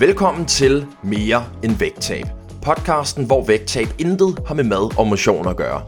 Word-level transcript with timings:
Velkommen 0.00 0.46
til 0.46 0.86
Mere 1.02 1.44
end 1.62 1.76
vægttab. 1.76 2.24
Podcasten, 2.62 3.24
hvor 3.24 3.44
vægttab 3.44 3.86
intet 3.98 4.38
har 4.46 4.54
med 4.54 4.64
mad 4.64 4.98
og 4.98 5.06
motion 5.06 5.48
at 5.48 5.56
gøre. 5.56 5.82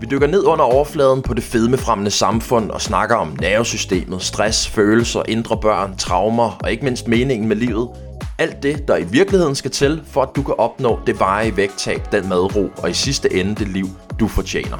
Vi 0.00 0.06
dykker 0.10 0.26
ned 0.26 0.44
under 0.44 0.64
overfladen 0.64 1.22
på 1.22 1.34
det 1.34 1.44
fedmefremmende 1.44 2.10
samfund 2.10 2.70
og 2.70 2.80
snakker 2.80 3.16
om 3.16 3.36
nervesystemet, 3.40 4.22
stress, 4.22 4.68
følelser, 4.68 5.22
indre 5.28 5.60
børn, 5.60 5.96
traumer 5.96 6.58
og 6.62 6.70
ikke 6.70 6.84
mindst 6.84 7.08
meningen 7.08 7.48
med 7.48 7.56
livet. 7.56 7.88
Alt 8.38 8.62
det, 8.62 8.88
der 8.88 8.96
i 8.96 9.04
virkeligheden 9.04 9.54
skal 9.54 9.70
til, 9.70 10.02
for 10.06 10.22
at 10.22 10.28
du 10.36 10.42
kan 10.42 10.54
opnå 10.58 10.98
det 11.06 11.20
varige 11.20 11.56
vægttab, 11.56 12.12
den 12.12 12.28
madro 12.28 12.68
og 12.78 12.90
i 12.90 12.94
sidste 12.94 13.34
ende 13.34 13.54
det 13.54 13.68
liv, 13.68 13.86
du 14.20 14.28
fortjener. 14.28 14.78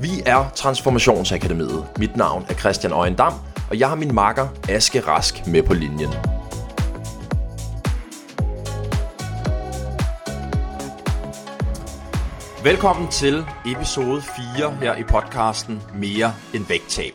Vi 0.00 0.10
er 0.26 0.50
Transformationsakademiet. 0.54 1.84
Mit 1.98 2.16
navn 2.16 2.44
er 2.48 2.54
Christian 2.54 2.92
Øjendam, 2.92 3.32
og 3.70 3.78
jeg 3.78 3.88
har 3.88 3.96
min 3.96 4.14
makker 4.14 4.48
Aske 4.68 5.00
Rask 5.00 5.46
med 5.46 5.62
på 5.62 5.74
linjen. 5.74 6.10
Velkommen 12.64 13.10
til 13.10 13.44
episode 13.66 14.22
4 14.56 14.74
her 14.74 14.96
i 14.96 15.02
podcasten 15.02 15.82
Mere 15.94 16.34
end 16.54 16.66
vægttab. 16.68 17.12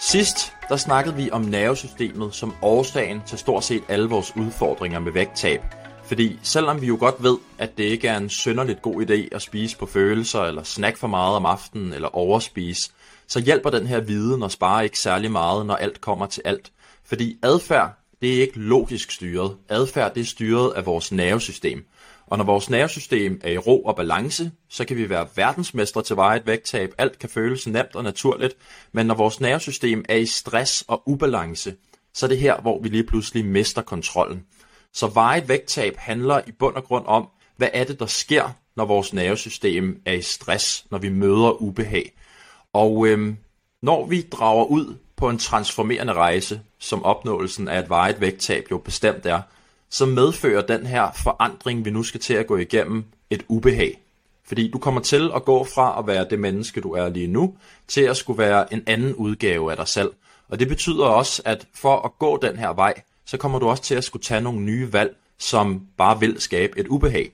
Sidst 0.00 0.52
der 0.68 0.76
snakkede 0.76 1.16
vi 1.16 1.30
om 1.30 1.42
nervesystemet 1.42 2.34
som 2.34 2.54
årsagen 2.62 3.22
til 3.26 3.38
stort 3.38 3.64
set 3.64 3.82
alle 3.88 4.08
vores 4.08 4.36
udfordringer 4.36 4.98
med 4.98 5.12
vægttab. 5.12 5.60
Fordi 6.04 6.38
selvom 6.42 6.80
vi 6.80 6.86
jo 6.86 6.96
godt 7.00 7.22
ved, 7.22 7.38
at 7.58 7.78
det 7.78 7.84
ikke 7.84 8.08
er 8.08 8.16
en 8.16 8.28
synderligt 8.28 8.82
god 8.82 9.06
idé 9.06 9.34
at 9.36 9.42
spise 9.42 9.78
på 9.78 9.86
følelser, 9.86 10.40
eller 10.40 10.62
snakke 10.62 10.98
for 10.98 11.08
meget 11.08 11.36
om 11.36 11.46
aftenen, 11.46 11.92
eller 11.92 12.16
overspise, 12.16 12.90
så 13.26 13.40
hjælper 13.40 13.70
den 13.70 13.86
her 13.86 14.00
viden 14.00 14.42
og 14.42 14.50
sparer 14.50 14.82
ikke 14.82 14.98
særlig 14.98 15.30
meget, 15.30 15.66
når 15.66 15.74
alt 15.74 16.00
kommer 16.00 16.26
til 16.26 16.42
alt. 16.44 16.72
Fordi 17.04 17.38
adfærd, 17.42 17.92
det 18.22 18.36
er 18.36 18.40
ikke 18.40 18.58
logisk 18.58 19.10
styret. 19.10 19.56
Adfærd, 19.68 20.14
det 20.14 20.20
er 20.20 20.24
styret 20.24 20.72
af 20.72 20.86
vores 20.86 21.12
nervesystem. 21.12 21.86
Og 22.26 22.38
når 22.38 22.44
vores 22.44 22.70
nervesystem 22.70 23.40
er 23.44 23.50
i 23.50 23.58
ro 23.58 23.82
og 23.84 23.96
balance, 23.96 24.50
så 24.68 24.84
kan 24.84 24.96
vi 24.96 25.10
være 25.10 25.28
verdensmestre 25.36 26.02
til 26.02 26.16
vejet 26.16 26.46
vægttab. 26.46 26.94
Alt 26.98 27.18
kan 27.18 27.28
føles 27.28 27.66
nemt 27.66 27.96
og 27.96 28.04
naturligt. 28.04 28.56
Men 28.92 29.06
når 29.06 29.14
vores 29.14 29.40
nervesystem 29.40 30.04
er 30.08 30.16
i 30.16 30.26
stress 30.26 30.84
og 30.88 31.02
ubalance, 31.06 31.74
så 32.14 32.26
er 32.26 32.28
det 32.28 32.38
her, 32.38 32.60
hvor 32.60 32.82
vi 32.82 32.88
lige 32.88 33.04
pludselig 33.04 33.44
mister 33.44 33.82
kontrollen. 33.82 34.44
Så 34.92 35.06
vejet 35.06 35.48
vægttab 35.48 35.96
handler 35.96 36.40
i 36.46 36.52
bund 36.52 36.76
og 36.76 36.84
grund 36.84 37.04
om, 37.06 37.28
hvad 37.56 37.68
er 37.72 37.84
det, 37.84 38.00
der 38.00 38.06
sker, 38.06 38.50
når 38.76 38.84
vores 38.84 39.12
nervesystem 39.12 40.00
er 40.06 40.12
i 40.12 40.22
stress, 40.22 40.86
når 40.90 40.98
vi 40.98 41.08
møder 41.08 41.62
ubehag. 41.62 42.12
Og 42.72 43.06
øhm, 43.06 43.36
når 43.82 44.06
vi 44.06 44.22
drager 44.22 44.64
ud 44.64 44.96
på 45.16 45.28
en 45.28 45.38
transformerende 45.38 46.12
rejse, 46.12 46.60
som 46.78 47.04
opnåelsen 47.04 47.68
af 47.68 47.78
et 47.78 47.88
vejet 47.88 48.20
vægttab 48.20 48.66
jo 48.70 48.78
bestemt 48.78 49.26
er, 49.26 49.42
så 49.96 50.06
medfører 50.06 50.62
den 50.62 50.86
her 50.86 51.10
forandring, 51.24 51.84
vi 51.84 51.90
nu 51.90 52.02
skal 52.02 52.20
til 52.20 52.34
at 52.34 52.46
gå 52.46 52.56
igennem, 52.56 53.04
et 53.30 53.44
ubehag. 53.48 54.00
Fordi 54.44 54.70
du 54.70 54.78
kommer 54.78 55.00
til 55.00 55.30
at 55.34 55.44
gå 55.44 55.64
fra 55.64 55.98
at 55.98 56.06
være 56.06 56.26
det 56.30 56.38
menneske, 56.38 56.80
du 56.80 56.92
er 56.92 57.08
lige 57.08 57.26
nu, 57.26 57.54
til 57.88 58.00
at 58.00 58.16
skulle 58.16 58.38
være 58.38 58.72
en 58.72 58.82
anden 58.86 59.14
udgave 59.14 59.70
af 59.70 59.76
dig 59.76 59.88
selv. 59.88 60.10
Og 60.48 60.60
det 60.60 60.68
betyder 60.68 61.04
også, 61.04 61.42
at 61.44 61.66
for 61.74 62.00
at 62.00 62.18
gå 62.18 62.38
den 62.42 62.56
her 62.56 62.68
vej, 62.68 62.94
så 63.24 63.36
kommer 63.36 63.58
du 63.58 63.68
også 63.68 63.82
til 63.82 63.94
at 63.94 64.04
skulle 64.04 64.22
tage 64.22 64.40
nogle 64.40 64.60
nye 64.60 64.92
valg, 64.92 65.16
som 65.38 65.86
bare 65.96 66.20
vil 66.20 66.40
skabe 66.40 66.78
et 66.78 66.86
ubehag. 66.86 67.32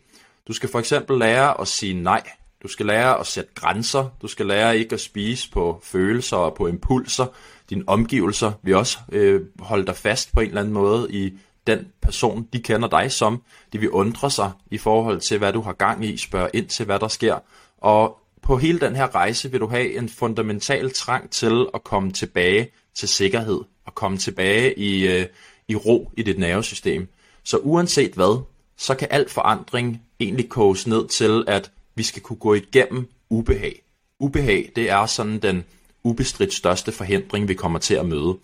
Du 0.48 0.52
skal 0.52 0.68
for 0.68 0.78
eksempel 0.78 1.18
lære 1.18 1.60
at 1.60 1.68
sige 1.68 2.02
nej. 2.02 2.22
Du 2.62 2.68
skal 2.68 2.86
lære 2.86 3.20
at 3.20 3.26
sætte 3.26 3.50
grænser. 3.54 4.08
Du 4.22 4.28
skal 4.28 4.46
lære 4.46 4.78
ikke 4.78 4.94
at 4.94 5.00
spise 5.00 5.50
på 5.50 5.80
følelser 5.82 6.36
og 6.36 6.54
på 6.54 6.66
impulser. 6.66 7.26
Dine 7.70 7.84
omgivelser 7.86 8.52
vil 8.62 8.74
også 8.74 8.98
øh, 9.12 9.40
holde 9.58 9.86
dig 9.86 9.96
fast 9.96 10.32
på 10.32 10.40
en 10.40 10.48
eller 10.48 10.60
anden 10.60 10.74
måde 10.74 11.06
i 11.10 11.32
den 11.66 11.86
person, 12.02 12.48
de 12.52 12.60
kender 12.60 12.88
dig 12.88 13.12
som. 13.12 13.42
De 13.72 13.78
vil 13.78 13.90
undre 13.90 14.30
sig 14.30 14.50
i 14.70 14.78
forhold 14.78 15.20
til, 15.20 15.38
hvad 15.38 15.52
du 15.52 15.60
har 15.60 15.72
gang 15.72 16.04
i, 16.04 16.16
spørge 16.16 16.50
ind 16.54 16.66
til, 16.66 16.86
hvad 16.86 16.98
der 16.98 17.08
sker. 17.08 17.38
Og 17.78 18.18
på 18.42 18.56
hele 18.56 18.80
den 18.80 18.96
her 18.96 19.14
rejse 19.14 19.50
vil 19.50 19.60
du 19.60 19.66
have 19.66 19.96
en 19.98 20.08
fundamental 20.08 20.92
trang 20.92 21.30
til 21.30 21.66
at 21.74 21.84
komme 21.84 22.12
tilbage 22.12 22.68
til 22.94 23.08
sikkerhed, 23.08 23.60
og 23.86 23.94
komme 23.94 24.18
tilbage 24.18 24.78
i, 24.78 25.06
øh, 25.06 25.26
i 25.68 25.76
ro 25.76 26.12
i 26.16 26.22
dit 26.22 26.38
nervesystem. 26.38 27.08
Så 27.44 27.56
uanset 27.56 28.12
hvad, 28.12 28.42
så 28.76 28.94
kan 28.94 29.08
al 29.10 29.28
forandring 29.28 30.02
egentlig 30.20 30.48
koges 30.48 30.86
ned 30.86 31.08
til, 31.08 31.44
at 31.48 31.70
vi 31.94 32.02
skal 32.02 32.22
kunne 32.22 32.36
gå 32.36 32.54
igennem 32.54 33.08
ubehag. 33.30 33.82
Ubehag, 34.18 34.72
det 34.76 34.90
er 34.90 35.06
sådan 35.06 35.38
den 35.38 35.64
ubestridt 36.04 36.54
største 36.54 36.92
forhindring, 36.92 37.48
vi 37.48 37.54
kommer 37.54 37.78
til 37.78 37.94
at 37.94 38.06
møde. 38.06 38.38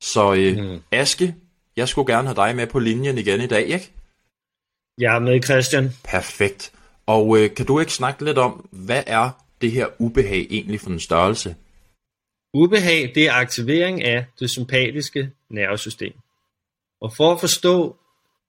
Så 0.00 0.34
øh, 0.34 0.58
mm. 0.58 0.78
Aske, 0.92 1.34
jeg 1.80 1.88
skulle 1.88 2.14
gerne 2.14 2.28
have 2.28 2.36
dig 2.44 2.56
med 2.56 2.66
på 2.66 2.78
linjen 2.78 3.18
igen 3.18 3.40
i 3.40 3.46
dag, 3.46 3.66
ikke? 3.66 3.90
Jeg 4.98 5.14
er 5.14 5.18
med, 5.18 5.42
Christian. 5.42 5.90
Perfekt. 6.04 6.72
Og 7.06 7.38
øh, 7.38 7.54
kan 7.54 7.66
du 7.66 7.80
ikke 7.80 7.92
snakke 7.92 8.24
lidt 8.24 8.38
om, 8.38 8.68
hvad 8.70 9.02
er 9.06 9.30
det 9.60 9.72
her 9.72 9.86
ubehag 9.98 10.46
egentlig 10.50 10.80
for 10.80 10.90
en 10.90 11.00
størrelse? 11.00 11.56
Ubehag, 12.54 13.12
det 13.14 13.26
er 13.26 13.32
aktivering 13.32 14.04
af 14.04 14.26
det 14.40 14.50
sympatiske 14.50 15.30
nervesystem. 15.50 16.12
Og 17.00 17.16
for 17.16 17.32
at 17.32 17.40
forstå 17.40 17.96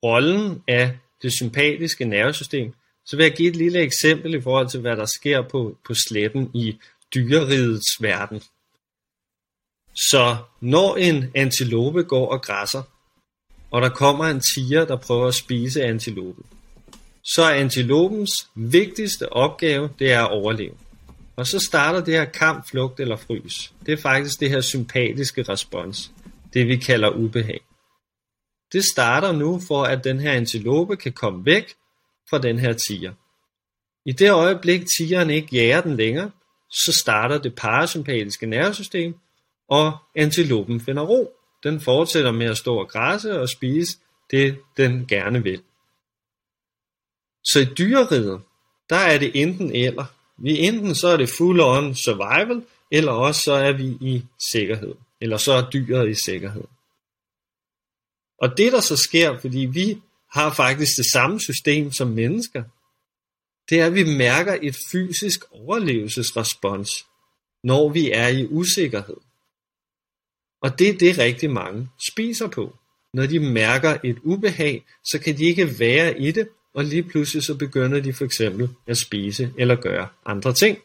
rollen 0.04 0.64
af 0.68 0.98
det 1.22 1.34
sympatiske 1.34 2.06
nervesystem, 2.06 2.74
så 3.06 3.16
vil 3.16 3.24
jeg 3.24 3.34
give 3.34 3.50
et 3.50 3.56
lille 3.56 3.80
eksempel 3.80 4.34
i 4.34 4.42
forhold 4.42 4.70
til, 4.70 4.80
hvad 4.80 4.98
der 4.98 5.06
sker 5.06 5.42
på, 5.42 5.78
på 5.88 5.94
sletten 5.94 6.52
i 6.54 6.78
dyrerigets 7.16 8.02
verden. 8.02 8.42
Så 9.96 10.38
når 10.62 10.96
en 10.96 11.32
antilope 11.36 12.04
går 12.04 12.32
og 12.32 12.42
græsser, 12.42 12.84
og 13.72 13.82
der 13.82 13.90
kommer 13.90 14.26
en 14.26 14.42
tiger, 14.56 14.86
der 14.86 14.96
prøver 14.96 15.28
at 15.28 15.36
spise 15.36 15.84
antilopen, 15.84 16.46
så 17.24 17.44
er 17.44 17.54
antilopens 17.54 18.32
vigtigste 18.56 19.34
opgave, 19.34 19.90
det 20.00 20.12
er 20.12 20.24
at 20.24 20.32
overleve. 20.32 20.74
Og 21.36 21.48
så 21.48 21.60
starter 21.60 22.04
det 22.04 22.14
her 22.14 22.26
kamp, 22.26 22.70
flugt 22.70 23.00
eller 23.00 23.16
frys. 23.16 23.74
Det 23.86 23.92
er 23.92 23.98
faktisk 23.98 24.40
det 24.40 24.50
her 24.50 24.62
sympatiske 24.62 25.44
respons, 25.44 26.12
det 26.54 26.68
vi 26.68 26.76
kalder 26.76 27.10
ubehag. 27.10 27.62
Det 28.74 28.84
starter 28.94 29.32
nu 29.32 29.60
for, 29.68 29.84
at 29.84 30.04
den 30.04 30.20
her 30.20 30.32
antilope 30.32 30.96
kan 30.96 31.12
komme 31.12 31.46
væk 31.46 31.74
fra 32.30 32.38
den 32.38 32.60
her 32.60 32.74
tiger. 32.74 33.14
I 34.06 34.12
det 34.12 34.32
øjeblik 34.32 34.82
tigeren 34.98 35.30
ikke 35.30 35.56
jager 35.56 35.82
den 35.82 35.96
længere, 35.98 36.32
så 36.72 36.98
starter 37.00 37.38
det 37.38 37.56
parasympatiske 37.56 38.46
nervesystem, 38.46 39.16
og 39.70 39.98
antilopen 40.16 40.80
finder 40.80 41.04
ro. 41.04 41.34
Den 41.64 41.82
fortsætter 41.82 42.32
med 42.32 42.46
at 42.46 42.58
stå 42.58 42.76
og 42.76 42.90
græsse 42.90 43.40
og 43.40 43.50
spise 43.50 43.98
det, 44.32 44.58
den 44.78 45.08
gerne 45.08 45.44
vil. 45.44 45.62
Så 47.44 47.60
i 47.60 47.66
dyreriget, 47.66 48.42
der 48.90 48.96
er 48.96 49.18
det 49.18 49.32
enten 49.34 49.76
eller. 49.76 50.06
Vi 50.38 50.60
enten 50.60 50.96
så 50.96 51.08
er 51.08 51.18
det 51.18 51.30
full 51.38 51.60
on 51.60 51.96
survival, 51.96 52.64
eller 52.92 53.12
også 53.12 53.42
så 53.42 53.54
er 53.54 53.72
vi 53.72 53.98
i 54.02 54.26
sikkerhed. 54.52 54.96
Eller 55.22 55.38
så 55.38 55.52
er 55.52 55.70
dyret 55.70 56.10
i 56.10 56.16
sikkerhed. 56.26 56.64
Og 58.38 58.58
det 58.58 58.72
der 58.72 58.80
så 58.80 58.98
sker, 58.98 59.40
fordi 59.40 59.60
vi 59.60 60.02
har 60.32 60.54
faktisk 60.54 60.98
det 60.98 61.12
samme 61.12 61.40
system 61.40 61.92
som 61.92 62.08
mennesker, 62.08 62.64
det 63.70 63.80
er, 63.80 63.86
at 63.86 63.94
vi 63.94 64.04
mærker 64.04 64.58
et 64.62 64.76
fysisk 64.92 65.44
overlevelsesrespons, 65.52 66.90
når 67.64 67.90
vi 67.90 68.12
er 68.12 68.28
i 68.28 68.48
usikkerhed. 68.48 69.18
Og 70.62 70.80
det 70.80 70.90
er 70.90 70.98
det 70.98 71.18
rigtig 71.18 71.52
mange 71.52 71.90
spiser 72.12 72.48
på. 72.48 72.76
Når 73.14 73.26
de 73.26 73.40
mærker 73.40 73.98
et 74.04 74.18
ubehag, 74.24 74.86
så 75.12 75.20
kan 75.20 75.38
de 75.38 75.44
ikke 75.44 75.80
være 75.80 76.20
i 76.20 76.32
det, 76.32 76.48
og 76.74 76.84
lige 76.84 77.04
pludselig 77.04 77.44
så 77.44 77.58
begynder 77.58 78.00
de 78.00 78.14
for 78.14 78.26
eksempel 78.26 78.70
at 78.88 78.98
spise 78.98 79.54
eller 79.58 79.76
gøre 79.76 80.08
andre 80.26 80.54
ting. 80.54 80.78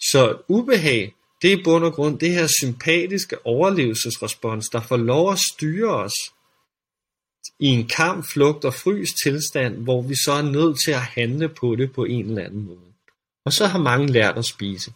Så 0.00 0.42
ubehag, 0.48 1.14
det 1.42 1.52
er 1.52 1.56
i 1.58 1.62
bund 1.62 1.84
og 1.84 1.92
grund 1.92 2.18
det 2.18 2.30
her 2.30 2.46
sympatiske 2.46 3.46
overlevelsesrespons, 3.46 4.68
der 4.68 4.80
får 4.80 4.96
lov 4.96 5.32
at 5.32 5.38
styre 5.38 5.94
os 5.94 6.14
i 7.58 7.66
en 7.66 7.88
kamp, 7.88 8.26
flugt 8.32 8.64
og 8.64 8.74
frys 8.74 9.12
tilstand, 9.24 9.76
hvor 9.76 10.02
vi 10.02 10.14
så 10.14 10.32
er 10.32 10.42
nødt 10.42 10.76
til 10.84 10.90
at 10.90 11.00
handle 11.00 11.48
på 11.48 11.76
det 11.76 11.92
på 11.92 12.04
en 12.04 12.26
eller 12.26 12.44
anden 12.44 12.64
måde. 12.66 12.92
Og 13.44 13.52
så 13.52 13.66
har 13.66 13.78
mange 13.78 14.06
lært 14.06 14.38
at 14.38 14.44
spise. 14.44 14.92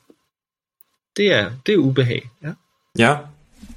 Det 1.18 1.32
er, 1.32 1.50
det 1.66 1.74
er 1.74 1.78
ubehag. 1.78 2.30
Ja. 2.42 2.52
ja, 2.98 3.16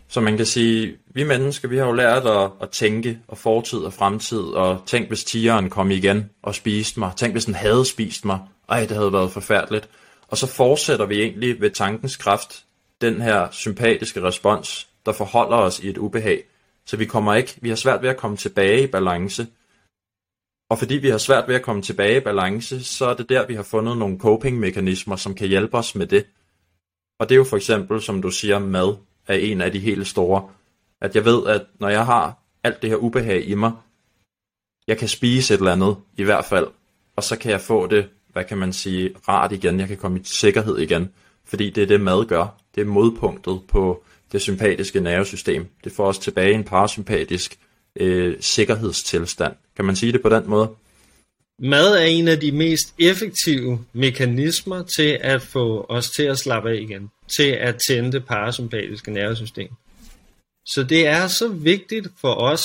så 0.08 0.22
man 0.22 0.38
kan 0.38 0.46
sige, 0.46 0.98
vi 1.08 1.24
mennesker, 1.24 1.68
vi 1.68 1.78
har 1.78 1.86
jo 1.86 1.92
lært 1.92 2.26
at, 2.26 2.52
at 2.62 2.70
tænke 2.70 3.20
og 3.28 3.38
fortid 3.38 3.80
og 3.80 3.94
fremtid, 3.94 4.42
og 4.42 4.84
tænk 4.86 5.08
hvis 5.08 5.24
tigeren 5.24 5.70
kom 5.70 5.92
igen 5.92 6.30
og 6.42 6.56
spiste 6.56 7.00
mig, 7.00 7.12
tænk 7.18 7.34
hvis 7.34 7.46
den 7.46 7.56
havde 7.56 7.86
spist 7.86 8.26
mig, 8.26 8.40
ej 8.70 8.80
det 8.80 8.98
havde 8.98 9.14
været 9.14 9.32
forfærdeligt. 9.32 9.90
Og 10.28 10.38
så 10.38 10.48
fortsætter 10.48 11.06
vi 11.06 11.22
egentlig 11.22 11.62
ved 11.62 11.72
tankens 11.72 12.18
kraft 12.18 12.64
den 13.02 13.22
her 13.22 13.48
sympatiske 13.52 14.24
respons, 14.24 14.88
der 15.06 15.12
forholder 15.12 15.58
os 15.58 15.80
i 15.80 15.90
et 15.90 15.98
ubehag. 15.98 16.44
Så 16.86 16.98
vi 16.98 17.06
kommer 17.06 17.34
ikke, 17.34 17.56
vi 17.62 17.70
har 17.70 17.76
svært 17.76 18.02
ved 18.02 18.10
at 18.10 18.18
komme 18.18 18.38
tilbage 18.38 18.84
i 18.84 18.88
balance. 18.88 19.48
Og 20.70 20.80
fordi 20.80 20.96
vi 20.96 21.10
har 21.10 21.18
svært 21.18 21.48
ved 21.48 21.56
at 21.56 21.62
komme 21.62 21.82
tilbage 21.82 22.18
i 22.18 22.20
balance, 22.20 22.84
så 22.84 23.06
er 23.06 23.14
det 23.14 23.30
der, 23.30 23.48
vi 23.48 23.56
har 23.56 23.64
fundet 23.64 23.98
nogle 23.98 24.20
coping-mekanismer, 24.20 25.16
som 25.16 25.36
kan 25.36 25.48
hjælpe 25.48 25.78
os 25.78 25.96
med 25.96 26.08
det. 26.08 26.26
Og 27.22 27.30
det 27.30 27.36
er 27.36 27.38
jo 27.38 27.44
for 27.44 27.58
eksempel, 27.58 28.02
som 28.02 28.22
du 28.22 28.32
siger, 28.32 28.60
mad 28.60 28.96
er 29.28 29.36
en 29.36 29.62
af 29.62 29.72
de 29.72 29.80
helt 29.80 30.08
store. 30.08 30.50
At 31.02 31.16
jeg 31.16 31.26
ved, 31.26 31.48
at 31.48 31.62
når 31.80 31.90
jeg 31.90 32.06
har 32.06 32.38
alt 32.64 32.82
det 32.82 32.90
her 32.90 32.98
ubehag 32.98 33.48
i 33.48 33.54
mig, 33.54 33.72
jeg 34.88 34.98
kan 34.98 35.08
spise 35.08 35.54
et 35.54 35.58
eller 35.58 35.72
andet 35.72 35.96
i 36.18 36.24
hvert 36.24 36.46
fald, 36.46 36.68
og 37.16 37.24
så 37.24 37.38
kan 37.38 37.52
jeg 37.52 37.62
få 37.62 37.88
det, 37.88 38.10
hvad 38.34 38.44
kan 38.44 38.58
man 38.58 38.74
sige, 38.74 39.14
rart 39.28 39.52
igen, 39.52 39.80
jeg 39.80 39.88
kan 39.88 39.98
komme 39.98 40.20
i 40.20 40.22
sikkerhed 40.24 40.78
igen, 40.78 41.10
fordi 41.46 41.70
det 41.70 41.84
er 41.84 41.88
det 41.88 42.02
mad 42.02 42.26
gør, 42.26 42.58
det 42.76 42.82
er 42.82 42.86
modpunktet 42.86 43.62
på 43.68 44.04
det 44.32 44.42
sympatiske 44.42 45.00
nervesystem, 45.00 45.68
det 45.84 45.92
får 45.92 46.06
os 46.06 46.20
tilbage 46.20 46.52
i 46.52 46.56
en 46.56 46.64
parasympatisk 46.64 47.60
øh, 47.96 48.38
sikkerhedstilstand. 48.40 49.56
Kan 49.76 49.86
man 49.86 49.96
sige 49.96 50.12
det 50.12 50.22
på 50.22 50.30
den 50.30 50.50
måde? 50.50 50.70
Mad 51.64 51.94
er 51.98 52.04
en 52.04 52.28
af 52.28 52.40
de 52.40 52.52
mest 52.52 52.94
effektive 53.00 53.86
mekanismer 53.94 54.84
til 54.84 55.18
at 55.22 55.42
få 55.42 55.86
os 55.90 56.10
til 56.10 56.24
at 56.24 56.38
slappe 56.38 56.70
af 56.70 56.76
igen, 56.76 57.12
til 57.28 57.50
at 57.50 57.80
tænde 57.88 58.12
det 58.12 58.26
parasympatiske 58.26 59.12
nervesystem. 59.12 59.70
Så 60.66 60.84
det 60.84 61.08
er 61.08 61.28
så 61.28 61.48
vigtigt 61.48 62.08
for 62.18 62.34
os 62.34 62.64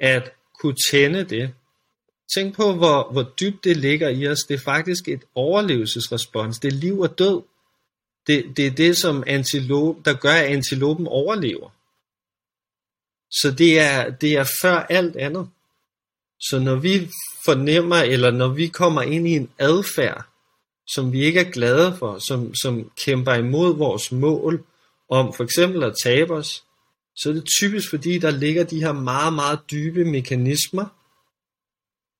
at 0.00 0.32
kunne 0.60 0.76
tænde 0.90 1.24
det. 1.24 1.54
Tænk 2.34 2.56
på, 2.56 2.72
hvor, 2.72 3.12
hvor 3.12 3.22
dybt 3.40 3.64
det 3.64 3.76
ligger 3.76 4.08
i 4.08 4.28
os. 4.28 4.38
Det 4.48 4.54
er 4.54 4.64
faktisk 4.64 5.08
et 5.08 5.24
overlevelsesrespons. 5.34 6.58
Det 6.58 6.68
er 6.72 6.76
liv 6.76 7.00
og 7.00 7.18
død. 7.18 7.42
Det, 8.26 8.56
det 8.56 8.66
er 8.66 8.70
det, 8.70 8.96
som 8.96 9.24
antilope, 9.26 10.02
der 10.04 10.14
gør, 10.14 10.32
at 10.32 10.44
antilopen 10.44 11.06
overlever. 11.06 11.70
Så 13.30 13.54
det 13.58 13.80
er, 13.80 14.10
det 14.10 14.32
er 14.32 14.50
før 14.62 14.76
alt 14.76 15.16
andet. 15.16 15.48
Så 16.40 16.58
når 16.58 16.74
vi 16.74 17.08
fornemmer, 17.44 17.96
eller 17.96 18.30
når 18.30 18.48
vi 18.48 18.66
kommer 18.66 19.02
ind 19.02 19.28
i 19.28 19.36
en 19.36 19.50
adfærd, 19.58 20.24
som 20.86 21.12
vi 21.12 21.24
ikke 21.24 21.40
er 21.40 21.50
glade 21.50 21.96
for, 21.98 22.18
som, 22.18 22.54
som 22.54 22.90
kæmper 23.04 23.34
imod 23.34 23.76
vores 23.76 24.12
mål 24.12 24.64
om 25.10 25.32
for 25.32 25.44
eksempel 25.44 25.82
at 25.82 25.94
tabe 26.04 26.34
os, 26.34 26.64
så 27.16 27.28
er 27.28 27.32
det 27.32 27.44
typisk 27.60 27.90
fordi, 27.90 28.18
der 28.18 28.30
ligger 28.30 28.64
de 28.64 28.80
her 28.80 28.92
meget, 28.92 29.32
meget 29.32 29.58
dybe 29.70 30.04
mekanismer, 30.04 30.86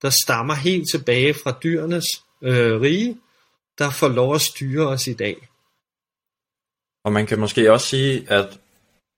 der 0.02 0.10
stammer 0.24 0.54
helt 0.54 0.84
tilbage 0.92 1.34
fra 1.34 1.58
dyrenes 1.62 2.06
øh, 2.42 2.80
rige, 2.80 3.18
der 3.78 3.90
får 3.90 4.08
lov 4.08 4.34
at 4.34 4.40
styre 4.40 4.86
os 4.86 5.06
i 5.06 5.12
dag. 5.12 5.48
Og 7.04 7.12
man 7.12 7.26
kan 7.26 7.38
måske 7.38 7.72
også 7.72 7.86
sige, 7.86 8.26
at 8.28 8.60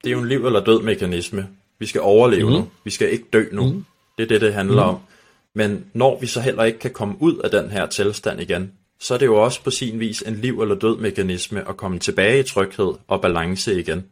det 0.05 0.09
er 0.09 0.13
jo 0.13 0.21
en 0.21 0.29
liv 0.29 0.47
eller 0.47 0.65
død 0.65 0.83
mekanisme. 0.83 1.49
Vi 1.79 1.87
skal 1.87 2.01
overleve 2.01 2.47
mm. 2.47 2.53
nu. 2.53 2.71
Vi 2.85 2.91
skal 2.91 3.13
ikke 3.13 3.25
dø 3.33 3.45
nu. 3.53 3.67
Mm. 3.67 3.85
Det 4.19 4.23
er 4.23 4.29
det, 4.29 4.41
det 4.41 4.55
handler 4.55 4.83
mm. 4.83 4.89
om. 4.89 5.01
Men 5.57 5.87
når 5.93 6.21
vi 6.21 6.27
så 6.27 6.41
heller 6.41 6.65
ikke 6.65 6.79
kan 6.79 6.91
komme 6.91 7.17
ud 7.21 7.39
af 7.39 7.51
den 7.51 7.71
her 7.71 7.87
tilstand 7.87 8.41
igen, 8.41 8.73
så 9.01 9.15
er 9.15 9.19
det 9.19 9.27
jo 9.27 9.43
også 9.43 9.63
på 9.63 9.71
sin 9.71 10.01
vis 10.01 10.23
en 10.23 10.35
liv 10.35 10.63
eller 10.63 10.75
død 10.75 10.99
mekanisme 10.99 11.69
at 11.69 11.77
komme 11.77 11.99
tilbage 11.99 12.41
i 12.41 12.43
tryghed 12.43 12.95
og 13.09 13.23
balance 13.23 13.81
igen. 13.81 14.07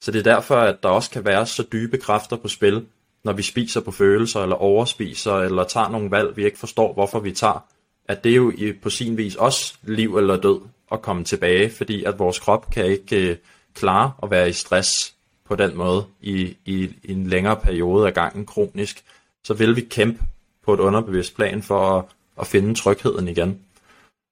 Så 0.00 0.10
det 0.10 0.18
er 0.18 0.34
derfor, 0.34 0.56
at 0.56 0.82
der 0.82 0.88
også 0.88 1.10
kan 1.10 1.24
være 1.24 1.46
så 1.46 1.62
dybe 1.72 1.98
kræfter 1.98 2.36
på 2.36 2.48
spil, 2.48 2.84
når 3.24 3.32
vi 3.32 3.42
spiser 3.42 3.80
på 3.80 3.90
følelser, 3.90 4.42
eller 4.42 4.56
overspiser, 4.56 5.34
eller 5.34 5.64
tager 5.64 5.88
nogle 5.88 6.10
valg, 6.10 6.36
vi 6.36 6.44
ikke 6.44 6.58
forstår, 6.58 6.92
hvorfor 6.92 7.20
vi 7.20 7.32
tager. 7.32 7.64
At 8.08 8.24
det 8.24 8.32
er 8.32 8.36
jo 8.36 8.52
på 8.82 8.90
sin 8.90 9.16
vis 9.16 9.34
også 9.34 9.74
liv 9.82 10.16
eller 10.16 10.36
død 10.36 10.60
at 10.92 11.02
komme 11.02 11.24
tilbage, 11.24 11.70
fordi 11.70 12.04
at 12.04 12.18
vores 12.18 12.38
krop 12.38 12.70
kan 12.70 12.84
ikke 12.84 13.30
øh, 13.30 13.36
klare 13.74 14.12
at 14.22 14.30
være 14.30 14.48
i 14.48 14.52
stress 14.52 15.14
på 15.44 15.56
den 15.56 15.76
måde 15.76 16.04
i, 16.20 16.56
i, 16.64 16.90
i 17.04 17.12
en 17.12 17.26
længere 17.26 17.56
periode 17.56 18.06
af 18.06 18.14
gangen 18.14 18.46
kronisk. 18.46 19.04
Så 19.44 19.54
vil 19.54 19.76
vi 19.76 19.80
kæmpe 19.80 20.24
på 20.66 20.74
et 20.74 20.80
underbevidst 20.80 21.36
plan 21.36 21.62
for 21.62 21.98
at, 21.98 22.04
at 22.40 22.46
finde 22.46 22.74
trygheden 22.74 23.28
igen. 23.28 23.60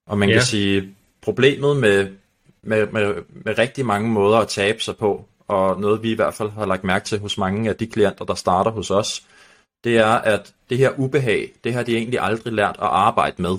Og 0.07 0.19
man 0.19 0.29
ja. 0.29 0.35
kan 0.35 0.43
sige, 0.43 0.95
problemet 1.23 1.77
med, 1.77 2.09
med, 2.63 2.87
med, 2.87 3.15
med 3.29 3.59
rigtig 3.59 3.87
mange 3.87 4.09
måder 4.09 4.39
at 4.39 4.49
tabe 4.49 4.81
sig 4.81 4.97
på, 4.97 5.25
og 5.49 5.81
noget 5.81 6.03
vi 6.03 6.13
i 6.13 6.15
hvert 6.15 6.35
fald 6.35 6.51
har 6.51 6.67
lagt 6.67 6.85
mærke 6.85 7.05
til 7.05 7.19
hos 7.19 7.39
mange 7.39 7.71
af 7.71 7.77
de 7.77 7.87
klienter, 7.87 8.25
der 8.25 8.35
starter 8.35 8.71
hos 8.71 8.91
os, 8.91 9.23
det 9.85 9.99
er, 9.99 10.07
at 10.07 10.55
det 10.71 10.79
her 10.79 10.91
ubehag, 10.99 11.53
det 11.65 11.75
har 11.75 11.83
de 11.83 11.97
egentlig 11.97 12.21
aldrig 12.21 12.53
lært 12.53 12.77
at 12.79 12.89
arbejde 12.89 13.43
med. 13.43 13.57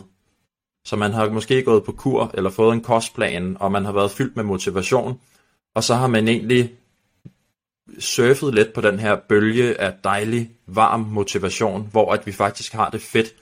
Så 0.88 0.96
man 0.96 1.14
har 1.14 1.30
måske 1.30 1.64
gået 1.64 1.84
på 1.84 1.92
kur 1.92 2.32
eller 2.34 2.50
fået 2.50 2.74
en 2.74 2.82
kostplan, 2.82 3.58
og 3.60 3.72
man 3.72 3.86
har 3.86 3.92
været 3.92 4.12
fyldt 4.12 4.36
med 4.36 4.44
motivation, 4.44 5.20
og 5.76 5.84
så 5.84 5.96
har 5.96 6.08
man 6.08 6.28
egentlig 6.28 6.72
surfet 8.00 8.54
lidt 8.54 8.74
på 8.74 8.82
den 8.82 9.00
her 9.00 9.16
bølge 9.30 9.82
af 9.82 9.94
dejlig, 10.04 10.52
varm 10.68 11.00
motivation, 11.00 11.88
hvor 11.92 12.14
at 12.14 12.26
vi 12.26 12.32
faktisk 12.32 12.74
har 12.74 12.90
det 12.90 13.02
fedt. 13.02 13.34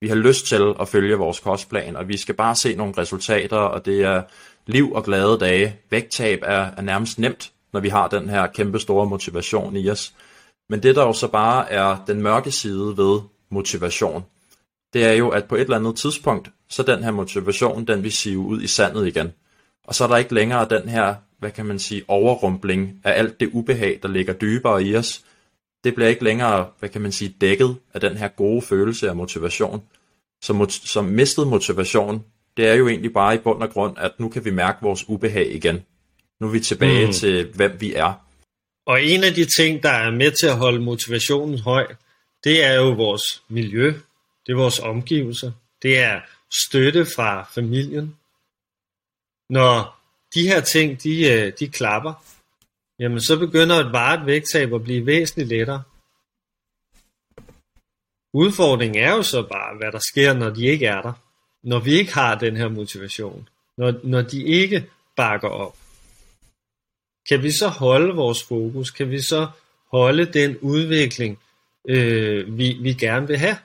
Vi 0.00 0.08
har 0.08 0.14
lyst 0.14 0.46
til 0.46 0.74
at 0.80 0.88
følge 0.88 1.16
vores 1.16 1.40
kostplan, 1.40 1.96
og 1.96 2.08
vi 2.08 2.16
skal 2.16 2.34
bare 2.34 2.56
se 2.56 2.74
nogle 2.74 2.94
resultater, 2.98 3.56
og 3.56 3.84
det 3.84 4.02
er 4.02 4.22
liv 4.66 4.92
og 4.92 5.04
glade 5.04 5.38
dage. 5.38 5.76
Vægttab 5.90 6.38
er, 6.42 6.70
er 6.76 6.82
nærmest 6.82 7.18
nemt, 7.18 7.52
når 7.72 7.80
vi 7.80 7.88
har 7.88 8.08
den 8.08 8.28
her 8.28 8.46
kæmpe 8.46 8.78
store 8.78 9.06
motivation 9.06 9.76
i 9.76 9.90
os. 9.90 10.14
Men 10.68 10.82
det 10.82 10.96
der 10.96 11.02
jo 11.02 11.12
så 11.12 11.28
bare 11.28 11.70
er 11.70 12.04
den 12.06 12.22
mørke 12.22 12.50
side 12.50 12.96
ved 12.96 13.20
motivation, 13.50 14.24
det 14.92 15.04
er 15.04 15.12
jo, 15.12 15.28
at 15.28 15.44
på 15.44 15.54
et 15.54 15.60
eller 15.60 15.76
andet 15.76 15.96
tidspunkt, 15.96 16.50
så 16.68 16.82
den 16.82 17.04
her 17.04 17.10
motivation, 17.10 17.84
den 17.84 18.02
vil 18.02 18.12
sive 18.12 18.38
ud 18.38 18.62
i 18.62 18.66
sandet 18.66 19.06
igen. 19.06 19.32
Og 19.84 19.94
så 19.94 20.04
er 20.04 20.08
der 20.08 20.16
ikke 20.16 20.34
længere 20.34 20.66
den 20.70 20.88
her, 20.88 21.14
hvad 21.42 21.50
kan 21.50 21.66
man 21.66 21.78
sige, 21.78 22.02
overrumpling 22.08 23.00
af 23.04 23.18
alt 23.18 23.40
det 23.40 23.50
ubehag, 23.52 23.98
der 24.02 24.08
ligger 24.08 24.32
dybere 24.32 24.84
i 24.84 24.96
os. 24.96 25.24
Det 25.84 25.94
bliver 25.94 26.08
ikke 26.08 26.24
længere, 26.24 26.70
hvad 26.78 26.88
kan 26.88 27.00
man 27.00 27.12
sige, 27.12 27.34
dækket 27.40 27.76
af 27.94 28.00
den 28.00 28.16
her 28.16 28.28
gode 28.28 28.62
følelse 28.62 29.08
af 29.08 29.16
motivation. 29.16 29.82
Så, 30.42 30.80
som 30.84 31.04
mistet 31.04 31.46
motivation, 31.46 32.24
det 32.56 32.68
er 32.68 32.74
jo 32.74 32.88
egentlig 32.88 33.12
bare 33.12 33.34
i 33.34 33.38
bund 33.38 33.62
og 33.62 33.70
grund, 33.70 33.98
at 33.98 34.20
nu 34.20 34.28
kan 34.28 34.44
vi 34.44 34.50
mærke 34.50 34.78
vores 34.82 35.08
ubehag 35.08 35.54
igen. 35.54 35.84
Nu 36.40 36.46
er 36.46 36.50
vi 36.50 36.60
tilbage 36.60 37.06
mm. 37.06 37.12
til, 37.12 37.48
hvem 37.54 37.76
vi 37.80 37.94
er. 37.94 38.12
Og 38.86 39.02
en 39.02 39.24
af 39.24 39.34
de 39.34 39.44
ting, 39.44 39.82
der 39.82 39.90
er 39.90 40.10
med 40.10 40.30
til 40.30 40.46
at 40.46 40.56
holde 40.56 40.80
motivationen 40.80 41.58
høj, 41.58 41.86
det 42.44 42.64
er 42.64 42.74
jo 42.74 42.90
vores 42.90 43.42
miljø, 43.48 43.86
det 44.46 44.52
er 44.52 44.56
vores 44.56 44.80
omgivelser, 44.80 45.52
det 45.82 45.98
er 45.98 46.20
støtte 46.66 47.06
fra 47.16 47.50
familien. 47.54 48.16
Når 49.50 50.01
de 50.34 50.48
her 50.48 50.60
ting, 50.60 51.02
de, 51.02 51.32
øh, 51.32 51.52
de 51.58 51.68
klapper, 51.68 52.24
jamen 52.98 53.20
så 53.20 53.38
begynder 53.38 53.76
et 53.76 53.92
varet 53.92 54.26
vægttab 54.26 54.74
at 54.74 54.82
blive 54.82 55.06
væsentligt 55.06 55.48
lettere. 55.48 55.82
Udfordringen 58.34 59.04
er 59.04 59.10
jo 59.10 59.22
så 59.22 59.42
bare, 59.42 59.76
hvad 59.76 59.92
der 59.92 59.98
sker, 59.98 60.32
når 60.32 60.50
de 60.50 60.66
ikke 60.66 60.86
er 60.86 61.02
der. 61.02 61.12
Når 61.62 61.78
vi 61.78 61.92
ikke 61.92 62.14
har 62.14 62.34
den 62.34 62.56
her 62.56 62.68
motivation. 62.68 63.48
Når, 63.76 63.94
når 64.02 64.22
de 64.22 64.44
ikke 64.44 64.86
bakker 65.16 65.48
op. 65.48 65.76
Kan 67.28 67.42
vi 67.42 67.50
så 67.50 67.68
holde 67.68 68.14
vores 68.14 68.42
fokus? 68.42 68.90
Kan 68.90 69.10
vi 69.10 69.20
så 69.22 69.48
holde 69.90 70.24
den 70.24 70.58
udvikling, 70.58 71.38
øh, 71.88 72.58
vi, 72.58 72.72
vi 72.80 72.92
gerne 72.92 73.26
vil 73.26 73.38
have? 73.38 73.56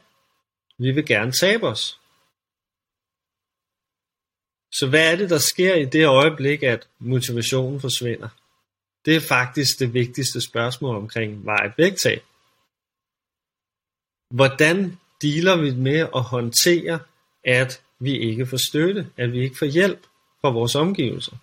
Vi 0.77 0.91
vil 0.91 1.05
gerne 1.05 1.31
tabe 1.31 1.67
os. 1.67 1.99
Så 4.73 4.87
hvad 4.89 5.11
er 5.11 5.15
det, 5.15 5.29
der 5.29 5.37
sker 5.37 5.75
i 5.75 5.85
det 5.85 6.05
øjeblik, 6.05 6.63
at 6.63 6.87
motivationen 6.99 7.81
forsvinder? 7.81 8.29
Det 9.05 9.15
er 9.15 9.19
faktisk 9.19 9.79
det 9.79 9.93
vigtigste 9.93 10.41
spørgsmål 10.41 10.95
omkring 10.95 11.45
vejet 11.45 11.73
vægttab. 11.77 12.23
Hvordan 14.33 14.97
dealer 15.21 15.61
vi 15.61 15.71
med 15.71 15.99
at 16.15 16.23
håndtere, 16.23 16.99
at 17.43 17.81
vi 17.99 18.17
ikke 18.17 18.45
får 18.45 18.69
støtte, 18.69 19.07
at 19.17 19.31
vi 19.31 19.39
ikke 19.43 19.57
får 19.57 19.65
hjælp 19.65 19.99
fra 20.41 20.49
vores 20.49 20.75
omgivelser? 20.75 21.37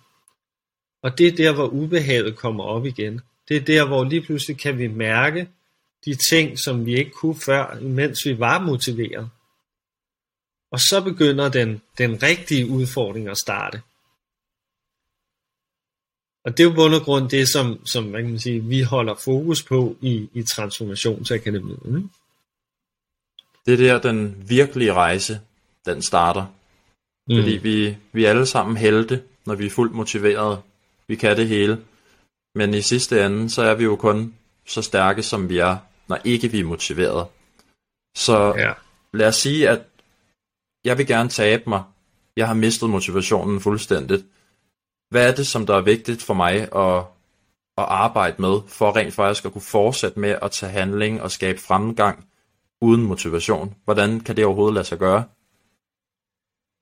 Og 1.01 1.17
det 1.17 1.27
er 1.27 1.31
der, 1.31 1.53
hvor 1.53 1.67
ubehaget 1.67 2.35
kommer 2.35 2.63
op 2.63 2.85
igen. 2.85 3.21
Det 3.47 3.57
er 3.57 3.61
der, 3.61 3.87
hvor 3.87 4.03
lige 4.03 4.21
pludselig 4.21 4.57
kan 4.57 4.77
vi 4.77 4.87
mærke 4.87 5.49
de 6.05 6.15
ting, 6.29 6.59
som 6.59 6.85
vi 6.85 6.95
ikke 6.95 7.11
kunne 7.11 7.35
før, 7.45 7.79
mens 7.81 8.25
vi 8.25 8.39
var 8.39 8.59
motiveret. 8.59 9.29
Og 10.75 10.81
så 10.81 11.01
begynder 11.03 11.49
den, 11.49 11.81
den 11.97 12.23
rigtige 12.23 12.69
udfordring 12.69 13.27
at 13.29 13.37
starte. 13.37 13.81
Og 16.45 16.57
det 16.57 16.59
er 16.59 16.69
jo 16.69 16.75
bund 16.75 16.95
og 16.95 17.01
grund 17.01 17.29
det, 17.29 17.49
som, 17.49 17.85
som 17.85 18.03
hvad 18.03 18.21
kan 18.21 18.29
man 18.29 18.39
sige, 18.39 18.63
vi 18.63 18.81
holder 18.81 19.15
fokus 19.15 19.63
på 19.63 19.97
i, 20.01 20.29
i 20.33 20.43
Transformationsakademiet. 20.43 21.79
Ikke? 21.85 22.09
Det 23.65 23.73
er 23.73 23.77
der, 23.77 24.11
den 24.11 24.49
virkelige 24.49 24.93
rejse, 24.93 25.39
den 25.85 26.01
starter. 26.01 26.45
Mm. 27.27 27.35
Fordi 27.35 27.51
vi, 27.51 27.97
vi 28.11 28.25
er 28.25 28.29
alle 28.29 28.45
sammen 28.45 28.77
helte, 28.77 29.23
når 29.45 29.55
vi 29.55 29.65
er 29.65 29.69
fuldt 29.69 29.93
motiveret. 29.93 30.61
Vi 31.07 31.15
kan 31.15 31.37
det 31.37 31.47
hele. 31.47 31.83
Men 32.55 32.73
i 32.73 32.81
sidste 32.81 33.25
ende, 33.25 33.49
så 33.49 33.61
er 33.61 33.75
vi 33.75 33.83
jo 33.83 33.95
kun 33.95 34.35
så 34.65 34.81
stærke, 34.81 35.23
som 35.23 35.49
vi 35.49 35.57
er, 35.57 35.77
når 36.07 36.19
ikke 36.23 36.47
vi 36.47 36.59
er 36.59 36.63
motiveret. 36.65 37.27
Så 38.15 38.53
ja. 38.57 38.73
lad 39.13 39.27
os 39.27 39.35
sige, 39.35 39.69
at 39.69 39.81
jeg 40.85 40.97
vil 40.97 41.07
gerne 41.07 41.29
tabe 41.29 41.63
mig. 41.69 41.83
Jeg 42.37 42.47
har 42.47 42.53
mistet 42.53 42.89
motivationen 42.89 43.61
fuldstændigt. 43.61 44.25
Hvad 45.09 45.29
er 45.29 45.35
det, 45.35 45.47
som 45.47 45.65
der 45.65 45.75
er 45.75 45.81
vigtigt 45.81 46.21
for 46.21 46.33
mig 46.33 46.53
at, 46.55 46.97
at 47.77 47.85
arbejde 47.87 48.41
med, 48.41 48.59
for 48.67 48.95
rent 48.95 49.13
faktisk 49.13 49.45
at 49.45 49.51
kunne 49.51 49.61
fortsætte 49.61 50.19
med 50.19 50.35
at 50.41 50.51
tage 50.51 50.71
handling 50.71 51.21
og 51.21 51.31
skabe 51.31 51.59
fremgang 51.59 52.27
uden 52.81 53.03
motivation? 53.03 53.75
Hvordan 53.83 54.19
kan 54.19 54.35
det 54.35 54.45
overhovedet 54.45 54.73
lade 54.73 54.85
sig 54.85 54.97
gøre? 54.97 55.23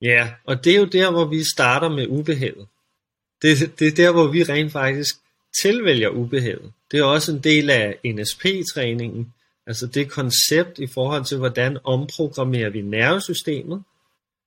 Ja, 0.02 0.34
og 0.46 0.64
det 0.64 0.76
er 0.76 0.80
jo 0.80 0.86
der, 0.86 1.12
hvor 1.12 1.26
vi 1.26 1.44
starter 1.54 1.90
med 1.90 2.08
ubehaget. 2.08 2.68
Det, 3.42 3.80
det 3.80 3.88
er 3.88 3.96
der, 3.96 4.12
hvor 4.12 4.28
vi 4.28 4.44
rent 4.44 4.72
faktisk 4.72 5.16
tilvælger 5.64 6.10
ubehaget. 6.10 6.72
Det 6.92 7.00
er 7.00 7.04
også 7.04 7.32
en 7.32 7.40
del 7.40 7.70
af 7.70 7.98
NSP-træningen, 8.06 9.34
Altså 9.68 9.88
det 9.88 10.12
koncept 10.12 10.80
i 10.80 10.88
forhold 10.88 11.26
til, 11.26 11.38
hvordan 11.38 11.78
omprogrammerer 11.84 12.70
vi 12.70 12.82
nervesystemet, 12.82 13.84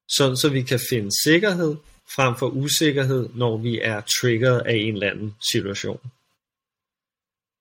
sådan 0.08 0.36
så 0.36 0.48
vi 0.48 0.62
kan 0.62 0.80
finde 0.90 1.10
sikkerhed 1.24 1.76
frem 2.14 2.36
for 2.36 2.48
usikkerhed, 2.48 3.28
når 3.34 3.56
vi 3.56 3.80
er 3.80 4.00
triggeret 4.20 4.62
af 4.66 4.74
en 4.74 4.94
eller 4.94 5.10
anden 5.10 5.34
situation. 5.52 6.00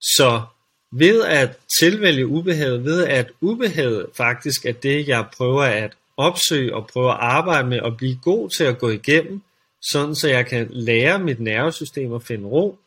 Så 0.00 0.42
ved 0.92 1.24
at 1.24 1.58
tilvælge 1.80 2.26
ubehaget, 2.26 2.84
ved 2.84 3.04
at 3.04 3.30
ubehaget 3.40 4.06
faktisk 4.14 4.66
er 4.66 4.72
det, 4.72 5.08
jeg 5.08 5.26
prøver 5.36 5.62
at 5.62 5.96
opsøge 6.16 6.74
og 6.74 6.86
prøve 6.86 7.10
at 7.10 7.18
arbejde 7.20 7.68
med 7.68 7.80
og 7.80 7.96
blive 7.96 8.18
god 8.22 8.50
til 8.50 8.64
at 8.64 8.78
gå 8.78 8.90
igennem, 8.90 9.42
sådan 9.90 10.14
så 10.14 10.28
jeg 10.28 10.46
kan 10.46 10.66
lære 10.70 11.18
mit 11.18 11.40
nervesystem 11.40 12.12
at 12.12 12.22
finde 12.22 12.48
ro, 12.48 12.78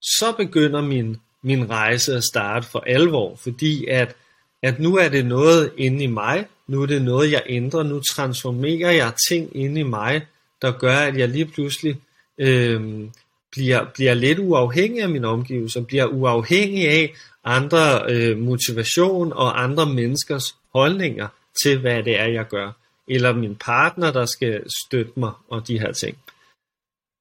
så 0.00 0.34
begynder 0.36 0.80
min, 0.80 1.16
min 1.42 1.70
rejse 1.70 2.16
at 2.16 2.24
starte 2.24 2.66
for 2.66 2.80
alvor, 2.86 3.36
fordi 3.36 3.86
at, 3.86 4.16
at 4.62 4.80
nu 4.80 4.96
er 4.96 5.08
det 5.08 5.26
noget 5.26 5.72
inde 5.76 6.04
i 6.04 6.06
mig, 6.06 6.46
nu 6.66 6.82
er 6.82 6.86
det 6.86 7.02
noget, 7.02 7.32
jeg 7.32 7.42
ændrer, 7.46 7.82
nu 7.82 8.00
transformerer 8.00 8.90
jeg 8.90 9.12
ting 9.28 9.56
inde 9.56 9.80
i 9.80 9.84
mig, 9.84 10.26
der 10.62 10.72
gør, 10.72 10.96
at 10.96 11.16
jeg 11.16 11.28
lige 11.28 11.46
pludselig 11.46 11.96
øh, 12.38 13.08
bliver, 13.52 13.84
bliver 13.94 14.14
lidt 14.14 14.38
uafhængig 14.38 15.02
af 15.02 15.08
min 15.08 15.24
omgivelser, 15.24 15.82
bliver 15.82 16.06
uafhængig 16.06 16.88
af 16.88 17.14
andre 17.44 18.02
øh, 18.08 18.38
motivation 18.38 19.32
og 19.32 19.62
andre 19.62 19.86
menneskers 19.86 20.54
holdninger 20.74 21.28
til, 21.62 21.78
hvad 21.78 22.02
det 22.02 22.20
er, 22.20 22.26
jeg 22.26 22.48
gør. 22.48 22.72
Eller 23.08 23.32
min 23.32 23.56
partner, 23.56 24.12
der 24.12 24.26
skal 24.26 24.62
støtte 24.86 25.12
mig 25.16 25.32
og 25.48 25.68
de 25.68 25.78
her 25.78 25.92
ting. 25.92 26.18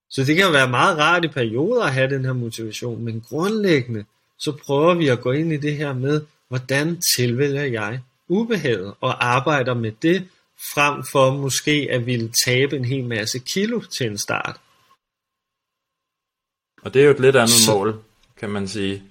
Så 0.10 0.24
det 0.24 0.36
kan 0.36 0.53
være 0.53 0.69
meget 0.69 0.98
rart 0.98 1.25
i 1.25 1.27
perioder 1.27 1.83
at 1.83 1.93
have 1.93 2.10
den 2.10 2.25
her 2.25 2.33
motivation, 2.33 3.03
men 3.03 3.21
grundlæggende, 3.29 4.05
så 4.39 4.51
prøver 4.65 4.93
vi 4.93 5.07
at 5.07 5.21
gå 5.21 5.31
ind 5.31 5.53
i 5.53 5.57
det 5.57 5.75
her 5.75 5.93
med, 5.93 6.21
hvordan 6.51 7.01
tilvælger 7.15 7.63
jeg 7.63 8.00
ubehaget 8.27 8.93
og 9.01 9.25
arbejder 9.25 9.74
med 9.74 9.91
det, 10.01 10.27
frem 10.74 11.03
for 11.12 11.31
måske 11.31 11.88
at 11.91 12.05
ville 12.05 12.31
tabe 12.46 12.75
en 12.75 12.86
hel 12.86 13.05
masse 13.05 13.39
kilo 13.39 13.81
til 13.81 14.08
en 14.08 14.17
start. 14.17 14.60
Og 16.81 16.93
det 16.93 17.01
er 17.01 17.05
jo 17.05 17.12
et 17.12 17.20
lidt 17.20 17.36
andet 17.36 17.50
så... 17.50 17.74
mål, 17.74 18.01
kan 18.38 18.50
man 18.50 18.67
sige, 18.67 19.03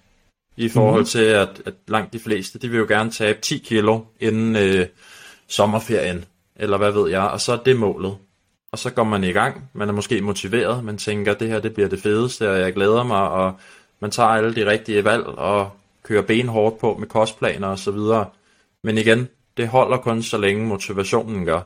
i 0.57 0.69
forhold 0.69 1.03
mm. 1.03 1.07
til, 1.07 1.25
at, 1.25 1.63
at 1.65 1.75
langt 1.89 2.13
de 2.13 2.19
fleste, 2.19 2.59
de 2.59 2.69
vil 2.69 2.79
jo 2.79 2.87
gerne 2.89 3.11
tabe 3.11 3.41
10 3.41 3.59
kilo 3.59 4.01
inden 4.21 4.57
øh, 4.57 4.87
sommerferien, 5.49 6.25
eller 6.57 6.77
hvad 6.77 6.93
ved 6.93 7.11
jeg, 7.11 7.23
og 7.23 7.41
så 7.41 7.53
er 7.53 7.63
det 7.63 7.77
målet. 7.77 8.17
Og 8.73 8.79
så 8.79 8.91
går 8.91 9.05
man 9.05 9.25
i 9.25 9.33
gang, 9.33 9.71
man 9.73 9.89
er 9.89 9.93
måske 9.93 10.21
motiveret, 10.21 10.85
man 10.85 10.99
tænker, 10.99 11.35
det 11.35 11.49
her 11.49 11.61
det 11.61 11.75
bliver 11.75 11.89
det 11.89 12.03
fedeste, 12.03 12.51
og 12.51 12.59
jeg 12.59 12.73
glæder 12.73 13.03
mig, 13.03 13.29
og 13.29 13.61
man 14.01 14.11
tager 14.11 14.29
alle 14.29 14.55
de 14.55 14.67
rigtige 14.67 15.05
valg, 15.05 15.27
og 15.27 15.80
kører 16.03 16.23
benhårdt 16.23 16.79
på 16.79 16.97
med 16.97 17.09
kostplaner 17.09 17.69
og 17.69 17.79
så 17.79 17.91
videre. 17.91 18.31
Men 18.83 18.99
igen, 18.99 19.29
det 19.57 19.69
holder 19.69 19.97
kun 19.97 20.23
så 20.23 20.39
længe 20.39 20.67
motivationen 20.67 21.45
gør. 21.45 21.61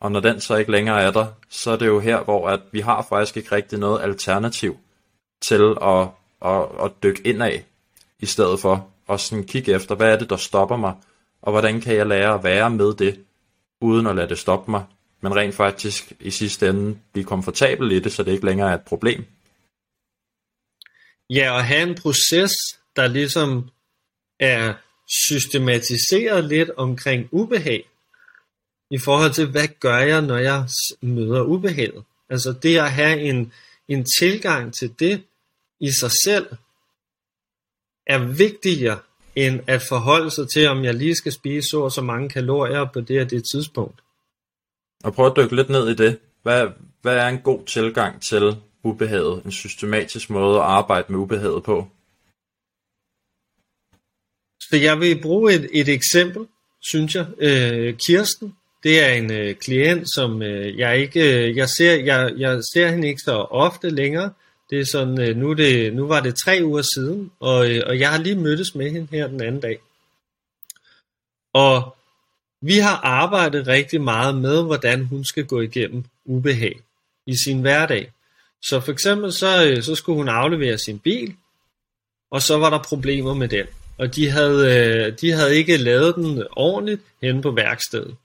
Og 0.00 0.12
når 0.12 0.20
den 0.20 0.40
så 0.40 0.56
ikke 0.56 0.70
længere 0.70 1.02
er 1.02 1.10
der, 1.10 1.26
så 1.48 1.70
er 1.70 1.76
det 1.76 1.86
jo 1.86 2.00
her, 2.00 2.24
hvor 2.24 2.48
at 2.48 2.60
vi 2.72 2.80
har 2.80 3.06
faktisk 3.08 3.36
ikke 3.36 3.52
rigtig 3.52 3.78
noget 3.78 4.02
alternativ 4.02 4.78
til 5.42 5.76
at, 5.82 6.08
at, 6.44 6.62
at 6.84 6.92
dykke 7.02 7.26
ind 7.26 7.42
af, 7.42 7.64
i 8.20 8.26
stedet 8.26 8.60
for 8.60 8.88
at 9.08 9.20
sådan 9.20 9.44
kigge 9.44 9.72
efter, 9.72 9.94
hvad 9.94 10.12
er 10.12 10.18
det, 10.18 10.30
der 10.30 10.36
stopper 10.36 10.76
mig, 10.76 10.94
og 11.42 11.52
hvordan 11.52 11.80
kan 11.80 11.94
jeg 11.94 12.06
lære 12.06 12.34
at 12.34 12.44
være 12.44 12.70
med 12.70 12.94
det, 12.94 13.20
uden 13.80 14.06
at 14.06 14.16
lade 14.16 14.28
det 14.28 14.38
stoppe 14.38 14.70
mig, 14.70 14.84
men 15.20 15.36
rent 15.36 15.54
faktisk 15.54 16.12
i 16.20 16.30
sidste 16.30 16.68
ende 16.68 16.98
blive 17.12 17.24
komfortabel 17.24 17.92
i 17.92 18.00
det, 18.00 18.12
så 18.12 18.22
det 18.22 18.32
ikke 18.32 18.46
længere 18.46 18.70
er 18.70 18.74
et 18.74 18.84
problem. 18.84 19.24
Ja, 21.30 21.50
og 21.50 21.64
have 21.64 21.88
en 21.88 21.94
proces, 21.94 22.52
der 22.96 23.06
ligesom 23.06 23.70
er 24.40 24.74
systematiseret 25.28 26.44
lidt 26.44 26.70
omkring 26.76 27.28
ubehag, 27.30 27.84
i 28.92 28.98
forhold 28.98 29.32
til, 29.32 29.46
hvad 29.46 29.68
gør 29.80 29.98
jeg, 29.98 30.22
når 30.22 30.38
jeg 30.38 30.64
møder 31.02 31.42
ubehaget. 31.42 32.04
Altså 32.28 32.54
det 32.62 32.78
at 32.78 32.90
have 32.90 33.20
en, 33.20 33.52
en 33.88 34.06
tilgang 34.20 34.74
til 34.74 34.94
det 34.98 35.22
i 35.80 35.90
sig 35.90 36.10
selv, 36.24 36.46
er 38.06 38.18
vigtigere 38.18 38.98
end 39.34 39.60
at 39.66 39.82
forholde 39.82 40.30
sig 40.30 40.46
til, 40.54 40.68
om 40.68 40.84
jeg 40.84 40.94
lige 40.94 41.14
skal 41.14 41.32
spise 41.32 41.68
så 41.70 41.80
og 41.80 41.92
så 41.92 42.02
mange 42.02 42.28
kalorier 42.28 42.84
på 42.92 43.00
det 43.00 43.20
og 43.20 43.30
det 43.30 43.44
tidspunkt. 43.54 44.00
Og 45.04 45.14
prøv 45.14 45.26
at 45.26 45.36
dykke 45.36 45.56
lidt 45.56 45.68
ned 45.68 45.88
i 45.88 45.94
det. 45.94 46.18
Hvad, 46.42 46.68
hvad 47.02 47.16
er 47.16 47.28
en 47.28 47.38
god 47.38 47.64
tilgang 47.66 48.22
til 48.22 48.56
ubehaget? 48.82 49.44
En 49.44 49.52
systematisk 49.52 50.30
måde 50.30 50.58
at 50.58 50.64
arbejde 50.64 51.12
med 51.12 51.18
ubehaget 51.18 51.62
på? 51.62 51.88
Så 54.70 54.76
jeg 54.76 55.00
vil 55.00 55.22
bruge 55.22 55.54
et, 55.54 55.68
et 55.72 55.88
eksempel, 55.88 56.46
synes 56.80 57.14
jeg. 57.14 57.26
Øh, 57.38 57.94
Kirsten, 58.06 58.56
det 58.82 59.04
er 59.04 59.12
en 59.12 59.32
øh, 59.32 59.54
klient, 59.54 60.14
som 60.14 60.42
øh, 60.42 60.78
jeg 60.78 60.98
ikke, 60.98 61.48
øh, 61.48 61.56
jeg 61.56 61.68
ser, 61.68 61.94
jeg, 61.94 62.32
jeg 62.36 62.60
ser 62.72 62.88
hende 62.88 63.08
ikke 63.08 63.22
så 63.24 63.32
ofte 63.32 63.90
længere. 63.90 64.30
Det 64.70 64.80
er 64.80 64.84
sådan, 64.84 65.20
øh, 65.20 65.36
nu, 65.36 65.52
det, 65.52 65.94
nu 65.94 66.06
var 66.06 66.20
det 66.20 66.34
tre 66.34 66.60
uger 66.64 66.82
siden, 66.94 67.30
og, 67.40 67.70
øh, 67.70 67.82
og 67.86 67.98
jeg 67.98 68.10
har 68.10 68.18
lige 68.18 68.36
mødtes 68.36 68.74
med 68.74 68.90
hende 68.90 69.08
her 69.10 69.26
den 69.26 69.42
anden 69.42 69.60
dag. 69.60 69.78
Og 71.52 71.96
vi 72.60 72.78
har 72.78 72.96
arbejdet 72.96 73.66
rigtig 73.66 74.00
meget 74.00 74.34
med, 74.34 74.62
hvordan 74.62 75.04
hun 75.04 75.24
skal 75.24 75.44
gå 75.44 75.60
igennem 75.60 76.04
ubehag 76.24 76.80
i 77.26 77.34
sin 77.44 77.60
hverdag. 77.60 78.12
Så 78.62 78.80
for 78.80 78.92
eksempel 78.92 79.32
så, 79.32 79.66
øh, 79.66 79.82
så 79.82 79.94
skulle 79.94 80.16
hun 80.16 80.28
aflevere 80.28 80.78
sin 80.78 80.98
bil, 80.98 81.34
og 82.30 82.42
så 82.42 82.58
var 82.58 82.70
der 82.70 82.82
problemer 82.88 83.34
med 83.34 83.48
den. 83.48 83.66
Og 84.02 84.14
de 84.14 84.30
havde, 84.30 84.60
øh, 84.76 85.18
de 85.20 85.30
havde 85.30 85.56
ikke 85.56 85.76
lavet 85.76 86.14
den 86.14 86.42
ordentligt 86.56 87.02
henne 87.22 87.42
på 87.42 87.50
værkstedet. 87.50 88.16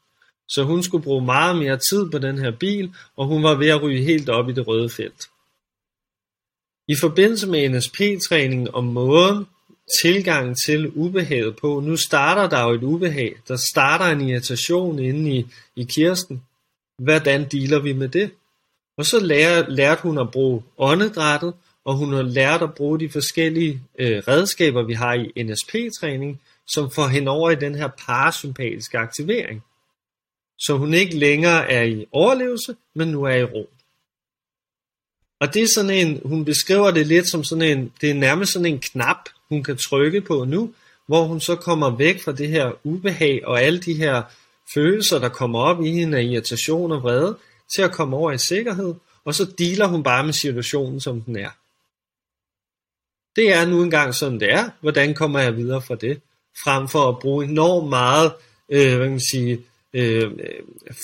Så 0.49 0.63
hun 0.63 0.83
skulle 0.83 1.03
bruge 1.03 1.25
meget 1.25 1.55
mere 1.57 1.77
tid 1.77 2.09
på 2.09 2.17
den 2.17 2.37
her 2.37 2.51
bil, 2.51 2.93
og 3.17 3.25
hun 3.25 3.43
var 3.43 3.55
ved 3.55 3.67
at 3.67 3.81
ryge 3.81 4.03
helt 4.03 4.29
op 4.29 4.49
i 4.49 4.53
det 4.53 4.67
røde 4.67 4.89
felt. 4.89 5.27
I 6.87 6.95
forbindelse 6.95 7.47
med 7.47 7.69
NSP-træningen 7.69 8.67
om 8.73 8.83
måden 8.83 9.45
tilgang 10.03 10.55
til 10.65 10.91
ubehaget 10.95 11.55
på, 11.55 11.79
nu 11.79 11.97
starter 11.97 12.49
der 12.49 12.63
jo 12.63 12.73
et 12.73 12.83
ubehag, 12.83 13.35
der 13.47 13.57
starter 13.73 14.05
en 14.05 14.21
irritation 14.21 14.99
inde 14.99 15.31
i, 15.31 15.45
i 15.75 15.83
Kirsten. 15.83 16.43
Hvordan 17.01 17.49
dealer 17.49 17.79
vi 17.79 17.93
med 17.93 18.09
det? 18.09 18.31
Og 18.97 19.05
så 19.05 19.19
lærer, 19.19 19.69
lærte 19.69 20.01
hun 20.01 20.17
at 20.17 20.31
bruge 20.31 20.63
åndedrættet, 20.77 21.53
og 21.87 21.95
hun 21.95 22.13
har 22.13 22.21
lært 22.21 22.61
at 22.61 22.73
bruge 22.73 22.99
de 22.99 23.09
forskellige 23.09 23.81
øh, 23.99 24.17
redskaber, 24.27 24.83
vi 24.83 24.93
har 24.93 25.13
i 25.13 25.43
NSP-træning, 25.43 26.41
som 26.67 26.91
får 26.91 27.07
hende 27.07 27.31
over 27.31 27.51
i 27.51 27.55
den 27.55 27.75
her 27.75 27.87
parasympatiske 27.87 28.97
aktivering. 28.97 29.63
Så 30.59 30.77
hun 30.77 30.93
ikke 30.93 31.17
længere 31.17 31.71
er 31.71 31.83
i 31.83 32.05
overlevelse, 32.11 32.75
men 32.95 33.07
nu 33.07 33.23
er 33.23 33.35
i 33.35 33.43
ro. 33.43 33.69
Og 35.39 35.53
det 35.53 35.61
er 35.61 35.67
sådan 35.67 35.91
en, 35.91 36.21
hun 36.25 36.45
beskriver 36.45 36.91
det 36.91 37.07
lidt 37.07 37.27
som 37.27 37.43
sådan 37.43 37.77
en, 37.77 37.91
det 38.01 38.09
er 38.09 38.13
nærmest 38.13 38.53
sådan 38.53 38.65
en 38.65 38.79
knap, 38.79 39.29
hun 39.49 39.63
kan 39.63 39.77
trykke 39.77 40.21
på 40.21 40.45
nu, 40.45 40.73
hvor 41.05 41.23
hun 41.23 41.41
så 41.41 41.55
kommer 41.55 41.89
væk 41.89 42.23
fra 42.23 42.31
det 42.31 42.47
her 42.47 42.71
ubehag 42.83 43.41
og 43.45 43.61
alle 43.61 43.79
de 43.79 43.93
her 43.93 44.23
følelser, 44.73 45.19
der 45.19 45.29
kommer 45.29 45.59
op 45.59 45.83
i 45.83 45.91
hende 45.91 46.17
af 46.17 46.23
irritation 46.23 46.91
og 46.91 47.03
vrede, 47.03 47.37
til 47.75 47.81
at 47.81 47.91
komme 47.91 48.17
over 48.17 48.31
i 48.31 48.37
sikkerhed, 48.37 48.93
og 49.25 49.35
så 49.35 49.45
dealer 49.57 49.87
hun 49.87 50.03
bare 50.03 50.23
med 50.23 50.33
situationen, 50.33 50.99
som 50.99 51.21
den 51.21 51.35
er. 51.35 51.49
Det 53.37 53.53
er 53.53 53.65
nu 53.65 53.83
engang 53.83 54.15
sådan, 54.15 54.39
det 54.39 54.53
er. 54.53 54.69
Hvordan 54.81 55.13
kommer 55.13 55.39
jeg 55.39 55.57
videre 55.57 55.81
fra 55.81 55.95
det? 55.95 56.21
Frem 56.63 56.87
for 56.87 57.09
at 57.09 57.19
bruge 57.19 57.45
enormt 57.45 57.89
meget 57.89 58.31
øh, 58.69 58.95
hvad 58.95 59.05
kan 59.05 59.09
man 59.09 59.21
sige, 59.31 59.61
øh, 59.93 60.31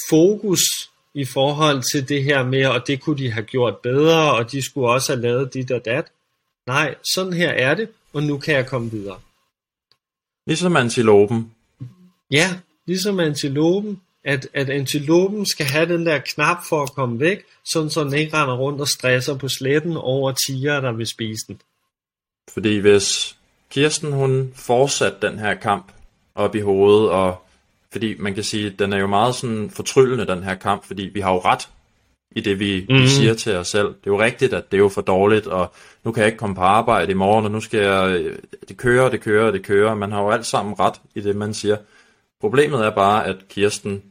fokus 0.09 0.61
i 1.13 1.25
forhold 1.25 1.83
til 1.93 2.09
det 2.09 2.23
her 2.23 2.43
med, 2.43 2.65
og 2.65 2.87
det 2.87 3.01
kunne 3.01 3.17
de 3.17 3.31
have 3.31 3.45
gjort 3.45 3.77
bedre, 3.77 4.33
og 4.33 4.51
de 4.51 4.65
skulle 4.65 4.89
også 4.89 5.13
have 5.13 5.21
lavet 5.21 5.53
dit 5.53 5.71
og 5.71 5.85
dat. 5.85 6.05
Nej, 6.67 6.95
sådan 7.13 7.33
her 7.33 7.49
er 7.49 7.75
det, 7.75 7.89
og 8.13 8.23
nu 8.23 8.37
kan 8.37 8.55
jeg 8.55 8.67
komme 8.67 8.91
videre. 8.91 9.19
Ligesom 10.47 10.75
antilopen. 10.75 11.51
Ja, 12.31 12.59
ligesom 12.85 13.19
antilopen, 13.19 14.01
at, 14.23 14.47
at 14.53 14.69
antilopen 14.69 15.45
skal 15.45 15.65
have 15.65 15.85
den 15.85 16.05
der 16.05 16.17
knap 16.17 16.57
for 16.69 16.83
at 16.83 16.91
komme 16.91 17.19
væk, 17.19 17.43
sådan 17.65 17.89
så 17.89 18.03
den 18.03 18.13
ikke 18.13 18.37
render 18.37 18.55
rundt 18.55 18.81
og 18.81 18.87
stresser 18.87 19.37
på 19.37 19.47
sletten 19.47 19.97
over 19.97 20.31
tiger, 20.47 20.81
der 20.81 20.91
vil 20.91 21.07
spise 21.07 21.45
den. 21.47 21.61
Fordi 22.49 22.77
hvis 22.77 23.37
Kirsten 23.69 24.11
hun 24.11 24.51
fortsat 24.55 25.21
den 25.21 25.39
her 25.39 25.53
kamp 25.53 25.91
op 26.35 26.55
i 26.55 26.59
hovedet 26.59 27.09
og 27.09 27.43
fordi 27.91 28.15
man 28.19 28.33
kan 28.33 28.43
sige, 28.43 28.67
at 28.67 28.79
den 28.79 28.93
er 28.93 28.97
jo 28.97 29.07
meget 29.07 29.35
sådan 29.35 29.69
fortryllende, 29.69 30.27
den 30.27 30.43
her 30.43 30.55
kamp, 30.55 30.85
fordi 30.85 31.03
vi 31.03 31.19
har 31.19 31.33
jo 31.33 31.39
ret 31.39 31.69
i 32.35 32.41
det, 32.41 32.59
vi, 32.59 32.85
mm. 32.89 32.95
vi 32.95 32.99
mhm. 32.99 33.07
siger 33.07 33.33
til 33.33 33.55
os 33.55 33.67
selv. 33.67 33.87
Det 33.87 33.93
er 33.93 34.11
jo 34.11 34.21
rigtigt, 34.21 34.53
at 34.53 34.71
det 34.71 34.77
er 34.77 34.81
jo 34.81 34.89
for 34.89 35.01
dårligt, 35.01 35.47
og 35.47 35.73
nu 36.03 36.11
kan 36.11 36.21
jeg 36.21 36.27
ikke 36.27 36.37
komme 36.37 36.55
på 36.55 36.61
arbejde 36.61 37.11
i 37.11 37.15
morgen, 37.15 37.45
og 37.45 37.51
nu 37.51 37.59
skal 37.59 37.79
jeg... 37.79 38.23
Det 38.69 38.77
kører, 38.77 39.09
det 39.09 39.21
kører, 39.21 39.51
det 39.51 39.63
kører. 39.63 39.95
Man 39.95 40.11
har 40.11 40.21
jo 40.21 40.29
alt 40.29 40.45
sammen 40.45 40.79
ret 40.79 41.01
i 41.15 41.21
det, 41.21 41.35
man 41.35 41.53
siger. 41.53 41.77
Problemet 42.41 42.85
er 42.85 42.89
bare, 42.89 43.25
at 43.25 43.35
Kirsten 43.49 44.03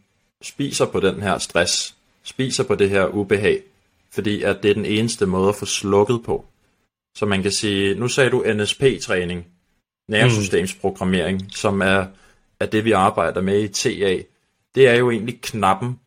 spiser 0.43 0.87
på 0.87 1.01
den 1.01 1.23
her 1.23 1.39
stress, 1.39 1.95
spiser 2.25 2.65
på 2.65 2.75
det 2.75 2.91
her 2.91 3.07
ubehag, 3.07 3.63
fordi 4.15 4.43
at 4.43 4.63
det 4.63 4.71
er 4.71 4.75
den 4.75 4.87
eneste 4.87 5.27
måde 5.27 5.49
at 5.49 5.57
få 5.57 5.67
slukket 5.67 6.23
på. 6.25 6.45
Så 7.15 7.27
man 7.27 7.43
kan 7.43 7.53
sige, 7.53 7.95
nu 7.95 8.09
sagde 8.09 8.31
du 8.31 8.45
NSP-træning. 8.47 9.47
nervesystemsprogrammering, 10.09 11.43
som 11.55 11.83
er, 11.83 12.07
er 12.61 12.67
det, 12.67 12.85
vi 12.85 12.93
arbejder 12.93 13.41
med 13.41 13.63
i 13.63 13.69
TA, 13.69 14.23
det 14.75 14.89
er 14.89 14.95
jo 14.95 15.11
egentlig 15.11 15.41
knappen, 15.41 16.01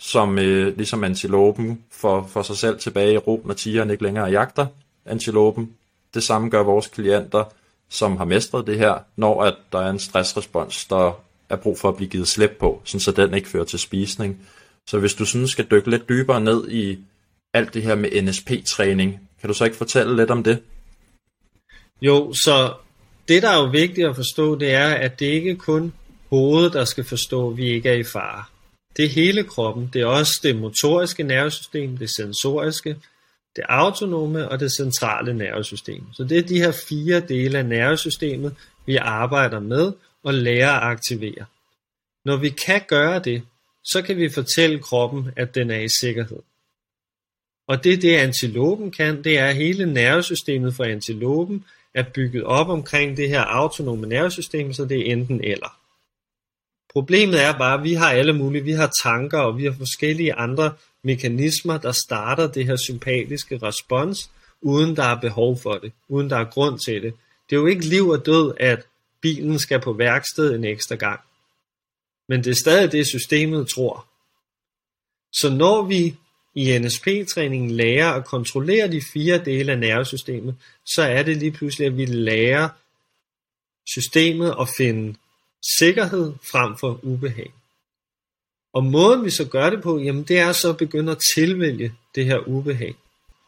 som 0.00 0.38
øh, 0.38 0.76
ligesom 0.76 1.04
antilopen 1.04 1.84
får, 1.90 2.26
får 2.26 2.42
sig 2.42 2.56
selv 2.56 2.78
tilbage 2.78 3.14
i 3.14 3.16
ro, 3.16 3.42
når 3.44 3.54
tigeren 3.54 3.90
ikke 3.90 4.02
længere 4.02 4.30
jagter 4.30 4.66
antilopen. 5.06 5.72
Det 6.14 6.22
samme 6.22 6.50
gør 6.50 6.62
vores 6.62 6.86
klienter, 6.86 7.44
som 7.88 8.16
har 8.16 8.24
mestret 8.24 8.66
det 8.66 8.78
her, 8.78 8.98
når 9.16 9.42
at 9.42 9.54
der 9.72 9.78
er 9.78 9.90
en 9.90 9.98
stressrespons, 9.98 10.84
der 10.84 11.12
er 11.48 11.56
brug 11.56 11.78
for 11.78 11.88
at 11.88 11.96
blive 11.96 12.10
givet 12.10 12.28
slip 12.28 12.56
på, 12.60 12.82
så 12.84 13.12
den 13.16 13.34
ikke 13.34 13.48
fører 13.48 13.64
til 13.64 13.78
spisning. 13.78 14.48
Så 14.86 14.98
hvis 14.98 15.14
du 15.14 15.24
sådan 15.24 15.48
skal 15.48 15.66
dykke 15.70 15.90
lidt 15.90 16.08
dybere 16.08 16.40
ned 16.40 16.70
i 16.70 16.98
alt 17.54 17.74
det 17.74 17.82
her 17.82 17.94
med 17.94 18.22
NSP-træning, 18.22 19.20
kan 19.42 19.48
du 19.48 19.54
så 19.54 19.64
ikke 19.64 19.76
fortælle 19.76 20.16
lidt 20.16 20.30
om 20.30 20.42
det? 20.42 20.62
Jo, 22.02 22.32
så 22.34 22.74
det 23.28 23.42
der 23.42 23.50
er 23.50 23.56
jo 23.56 23.68
vigtigt 23.68 24.06
at 24.06 24.16
forstå, 24.16 24.58
det 24.58 24.72
er, 24.72 24.88
at 24.88 25.20
det 25.20 25.26
ikke 25.26 25.56
kun 25.56 25.92
hovedet, 26.30 26.72
der 26.72 26.84
skal 26.84 27.04
forstå, 27.04 27.50
at 27.50 27.56
vi 27.56 27.66
ikke 27.66 27.88
er 27.88 27.94
i 27.94 28.04
fare. 28.04 28.44
Det 28.96 29.04
er 29.04 29.08
hele 29.08 29.44
kroppen. 29.44 29.90
Det 29.92 30.02
er 30.02 30.06
også 30.06 30.40
det 30.42 30.56
motoriske 30.56 31.22
nervesystem, 31.22 31.96
det 31.96 32.10
sensoriske, 32.10 32.96
det 33.56 33.64
autonome 33.68 34.48
og 34.48 34.60
det 34.60 34.72
centrale 34.76 35.34
nervesystem. 35.34 36.04
Så 36.12 36.24
det 36.24 36.38
er 36.38 36.42
de 36.42 36.58
her 36.58 36.72
fire 36.88 37.20
dele 37.20 37.58
af 37.58 37.66
nervesystemet, 37.66 38.56
vi 38.86 38.96
arbejder 38.96 39.60
med 39.60 39.92
og 40.22 40.34
lærer 40.34 40.72
at 40.72 40.82
aktivere. 40.82 41.44
Når 42.24 42.36
vi 42.36 42.48
kan 42.48 42.82
gøre 42.88 43.18
det, 43.18 43.42
så 43.84 44.02
kan 44.02 44.16
vi 44.16 44.28
fortælle 44.28 44.78
kroppen, 44.78 45.30
at 45.36 45.54
den 45.54 45.70
er 45.70 45.80
i 45.80 45.88
sikkerhed. 46.00 46.38
Og 47.66 47.84
det 47.84 48.02
det 48.02 48.16
antilopen 48.16 48.90
kan, 48.90 49.24
det 49.24 49.38
er 49.38 49.46
at 49.46 49.56
hele 49.56 49.92
nervesystemet 49.92 50.74
for 50.74 50.84
antilopen 50.84 51.64
er 51.94 52.02
bygget 52.14 52.44
op 52.44 52.68
omkring 52.68 53.16
det 53.16 53.28
her 53.28 53.40
autonome 53.40 54.06
nervesystem, 54.06 54.72
så 54.72 54.84
det 54.84 55.00
er 55.00 55.12
enten 55.12 55.44
eller. 55.44 55.78
Problemet 56.92 57.42
er 57.42 57.58
bare, 57.58 57.78
at 57.78 57.84
vi 57.84 57.94
har 57.94 58.10
alle 58.10 58.32
mulige, 58.32 58.64
vi 58.64 58.72
har 58.72 58.90
tanker, 59.02 59.38
og 59.38 59.58
vi 59.58 59.64
har 59.64 59.72
forskellige 59.72 60.34
andre 60.34 60.72
mekanismer, 61.04 61.78
der 61.78 61.92
starter 61.92 62.46
det 62.46 62.66
her 62.66 62.76
sympatiske 62.76 63.58
respons, 63.62 64.30
uden 64.60 64.96
der 64.96 65.04
er 65.04 65.20
behov 65.20 65.58
for 65.58 65.74
det, 65.74 65.92
uden 66.08 66.30
der 66.30 66.36
er 66.36 66.44
grund 66.44 66.78
til 66.78 67.02
det. 67.02 67.14
Det 67.50 67.56
er 67.56 67.60
jo 67.60 67.66
ikke 67.66 67.86
liv 67.86 68.08
og 68.08 68.26
død, 68.26 68.54
at 68.60 68.86
bilen 69.20 69.58
skal 69.58 69.80
på 69.80 69.92
værksted 69.92 70.54
en 70.54 70.64
ekstra 70.64 70.94
gang. 70.94 71.20
Men 72.28 72.44
det 72.44 72.50
er 72.50 72.54
stadig 72.54 72.92
det, 72.92 73.06
systemet 73.06 73.68
tror. 73.68 74.06
Så 75.32 75.50
når 75.50 75.82
vi 75.82 76.16
i 76.54 76.78
NSP-træningen 76.78 77.70
lærer 77.70 78.12
at 78.12 78.24
kontrollere 78.24 78.92
de 78.92 79.02
fire 79.12 79.44
dele 79.44 79.72
af 79.72 79.78
nervesystemet, 79.78 80.54
så 80.94 81.02
er 81.02 81.22
det 81.22 81.36
lige 81.36 81.50
pludselig, 81.50 81.86
at 81.86 81.96
vi 81.96 82.04
lærer 82.04 82.68
systemet 83.86 84.54
at 84.60 84.68
finde 84.76 85.14
sikkerhed 85.78 86.32
frem 86.52 86.76
for 86.76 87.00
ubehag. 87.02 87.52
Og 88.74 88.84
måden 88.84 89.24
vi 89.24 89.30
så 89.30 89.44
gør 89.44 89.70
det 89.70 89.82
på, 89.82 89.98
jamen 89.98 90.22
det 90.22 90.38
er 90.38 90.52
så 90.52 90.68
at 90.68 90.76
begynde 90.76 91.12
at 91.12 91.18
tilvælge 91.34 91.92
det 92.14 92.24
her 92.24 92.38
ubehag. 92.38 92.94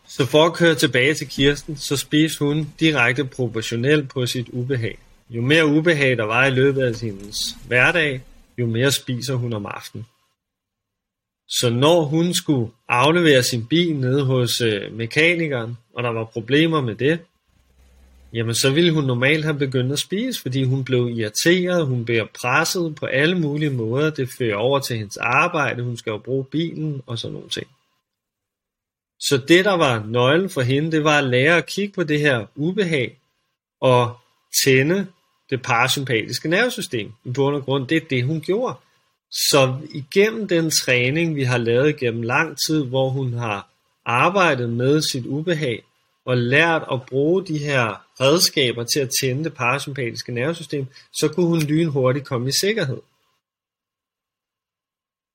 Så 0.08 0.26
for 0.26 0.44
at 0.44 0.54
køre 0.54 0.74
tilbage 0.74 1.14
til 1.14 1.28
Kirsten, 1.28 1.76
så 1.76 1.96
spiser 1.96 2.44
hun 2.44 2.72
direkte 2.80 3.24
proportionelt 3.24 4.08
på 4.08 4.26
sit 4.26 4.48
ubehag. 4.48 4.98
Jo 5.30 5.42
mere 5.42 5.66
ubehag 5.66 6.16
der 6.16 6.24
var 6.24 6.46
i 6.46 6.50
løbet 6.50 6.82
af 6.82 7.00
hendes 7.00 7.56
hverdag, 7.66 8.20
jo 8.58 8.66
mere 8.66 8.92
spiser 8.92 9.34
hun 9.34 9.52
om 9.52 9.66
aftenen. 9.66 10.06
Så 11.48 11.70
når 11.70 12.04
hun 12.04 12.34
skulle 12.34 12.70
aflevere 12.88 13.42
sin 13.42 13.66
bil 13.66 13.96
nede 13.96 14.24
hos 14.24 14.60
øh, 14.60 14.92
mekanikeren, 14.92 15.76
og 15.94 16.02
der 16.02 16.10
var 16.10 16.24
problemer 16.24 16.80
med 16.80 16.94
det, 16.94 17.18
jamen 18.32 18.54
så 18.54 18.70
ville 18.70 18.92
hun 18.92 19.04
normalt 19.04 19.44
have 19.44 19.58
begyndt 19.58 19.92
at 19.92 19.98
spise, 19.98 20.42
fordi 20.42 20.64
hun 20.64 20.84
blev 20.84 21.08
irriteret, 21.08 21.86
hun 21.86 22.04
bliver 22.04 22.26
presset 22.40 22.94
på 22.94 23.06
alle 23.06 23.38
mulige 23.38 23.70
måder, 23.70 24.10
det 24.10 24.28
fører 24.38 24.56
over 24.56 24.78
til 24.78 24.96
hendes 24.96 25.16
arbejde, 25.16 25.82
hun 25.82 25.96
skal 25.96 26.10
jo 26.10 26.18
bruge 26.18 26.44
bilen 26.44 27.02
og 27.06 27.18
sådan 27.18 27.32
nogle 27.32 27.48
ting. 27.48 27.66
Så 29.20 29.36
det, 29.48 29.64
der 29.64 29.72
var 29.72 30.04
nøglen 30.06 30.50
for 30.50 30.60
hende, 30.60 30.92
det 30.92 31.04
var 31.04 31.18
at 31.18 31.24
lære 31.24 31.56
at 31.56 31.66
kigge 31.66 31.94
på 31.94 32.02
det 32.02 32.20
her 32.20 32.46
ubehag 32.54 33.18
og 33.80 34.16
tænde 34.64 35.06
det 35.50 35.62
parasympatiske 35.62 36.48
nervesystem. 36.48 37.12
I 37.24 37.30
bund 37.30 37.56
og 37.56 37.64
grund, 37.64 37.88
det 37.88 37.96
er 37.96 38.06
det, 38.10 38.24
hun 38.24 38.40
gjorde. 38.40 38.74
Så 39.34 39.78
igennem 39.90 40.48
den 40.48 40.70
træning, 40.70 41.36
vi 41.36 41.42
har 41.42 41.58
lavet 41.58 41.96
gennem 41.96 42.22
lang 42.22 42.56
tid, 42.66 42.84
hvor 42.84 43.08
hun 43.08 43.32
har 43.32 43.68
arbejdet 44.04 44.70
med 44.70 45.02
sit 45.02 45.26
ubehag, 45.26 45.84
og 46.24 46.36
lært 46.36 46.82
at 46.92 47.06
bruge 47.06 47.46
de 47.46 47.58
her 47.58 48.04
redskaber 48.20 48.84
til 48.84 49.00
at 49.00 49.10
tænde 49.20 49.44
det 49.44 49.54
parasympatiske 49.54 50.32
nervesystem, 50.32 50.86
så 51.12 51.28
kunne 51.28 51.46
hun 51.46 51.62
lynhurtigt 51.62 52.26
komme 52.26 52.48
i 52.48 52.52
sikkerhed. 52.60 53.00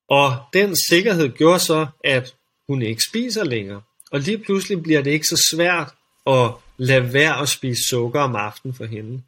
Og 0.10 0.38
den 0.54 0.76
sikkerhed 0.90 1.30
gjorde 1.30 1.60
så, 1.60 1.88
at 2.04 2.36
hun 2.68 2.82
ikke 2.82 3.02
spiser 3.10 3.44
længere. 3.44 3.82
Og 4.12 4.20
lige 4.20 4.38
pludselig 4.38 4.84
bliver 4.84 5.02
det 5.02 5.12
ikke 5.12 5.28
så 5.28 5.50
svært 5.54 5.94
at 6.28 6.52
lade 6.78 7.14
være 7.14 7.42
at 7.42 7.50
spise 7.50 7.82
sukker 7.90 8.22
om 8.22 8.36
aftenen 8.36 8.74
for 8.74 8.86
hende. 8.86 9.24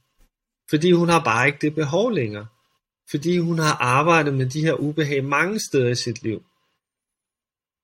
Fordi 0.70 0.92
hun 0.92 1.10
har 1.10 1.24
bare 1.24 1.48
ikke 1.48 1.60
det 1.62 1.76
behov 1.76 2.12
længere. 2.12 2.48
Fordi 3.12 3.38
hun 3.38 3.60
har 3.60 3.78
arbejdet 3.80 4.34
med 4.34 4.46
de 4.46 4.62
her 4.62 4.74
ubehag 4.74 5.24
mange 5.24 5.60
steder 5.60 5.90
i 5.90 5.96
sit 5.96 6.24
liv. 6.24 6.44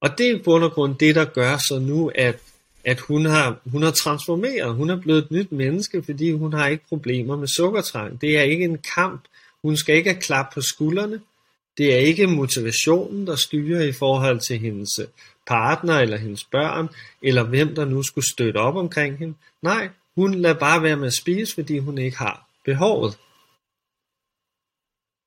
Og 0.02 0.18
det 0.18 0.28
er 0.28 0.36
i 0.36 0.42
bund 0.44 0.63
og 0.63 0.72
grund 0.72 0.96
det, 0.96 1.16
der 1.16 1.26
gør 1.26 1.58
så 1.58 1.80
nu, 1.80 2.12
at 2.16 2.40
at 2.88 3.00
hun 3.00 3.26
har, 3.26 3.60
hun 3.72 3.84
har 3.84 3.92
transformeret. 3.92 4.76
Hun 4.76 4.90
er 4.90 5.02
blevet 5.02 5.24
et 5.24 5.32
nyt 5.32 5.52
menneske, 5.52 6.04
fordi 6.04 6.32
hun 6.32 6.54
har 6.54 6.68
ikke 6.68 6.84
problemer 6.90 7.36
med 7.36 7.48
sukkertrang. 7.48 8.22
Det 8.22 8.38
er 8.38 8.42
ikke 8.42 8.66
en 8.66 8.78
kamp. 8.96 9.22
Hun 9.62 9.78
skal 9.78 9.96
ikke 9.96 10.10
have 10.10 10.22
klap 10.22 10.54
på 10.54 10.62
skuldrene. 10.62 11.22
Det 11.78 11.94
er 11.94 11.98
ikke 11.98 12.28
motivationen, 12.28 13.28
der 13.28 13.36
styrer 13.36 13.84
i 13.84 13.92
forhold 13.92 14.40
til 14.40 14.60
hendes 14.60 14.90
partner 15.48 16.00
eller 16.00 16.18
hendes 16.18 16.44
børn, 16.44 16.90
eller 17.22 17.44
hvem 17.44 17.76
der 17.76 17.86
nu 17.86 18.04
skulle 18.04 18.30
støtte 18.32 18.58
op 18.58 18.76
omkring 18.76 19.18
hende. 19.18 19.34
Nej, 19.62 19.90
hun 20.16 20.34
lader 20.34 20.60
bare 20.60 20.84
være 20.84 20.98
med 20.98 21.08
at 21.08 21.13
spise, 21.13 21.54
fordi 21.54 21.78
hun 21.78 21.98
ikke 21.98 22.18
har 22.18 22.48
behovet. 22.66 23.18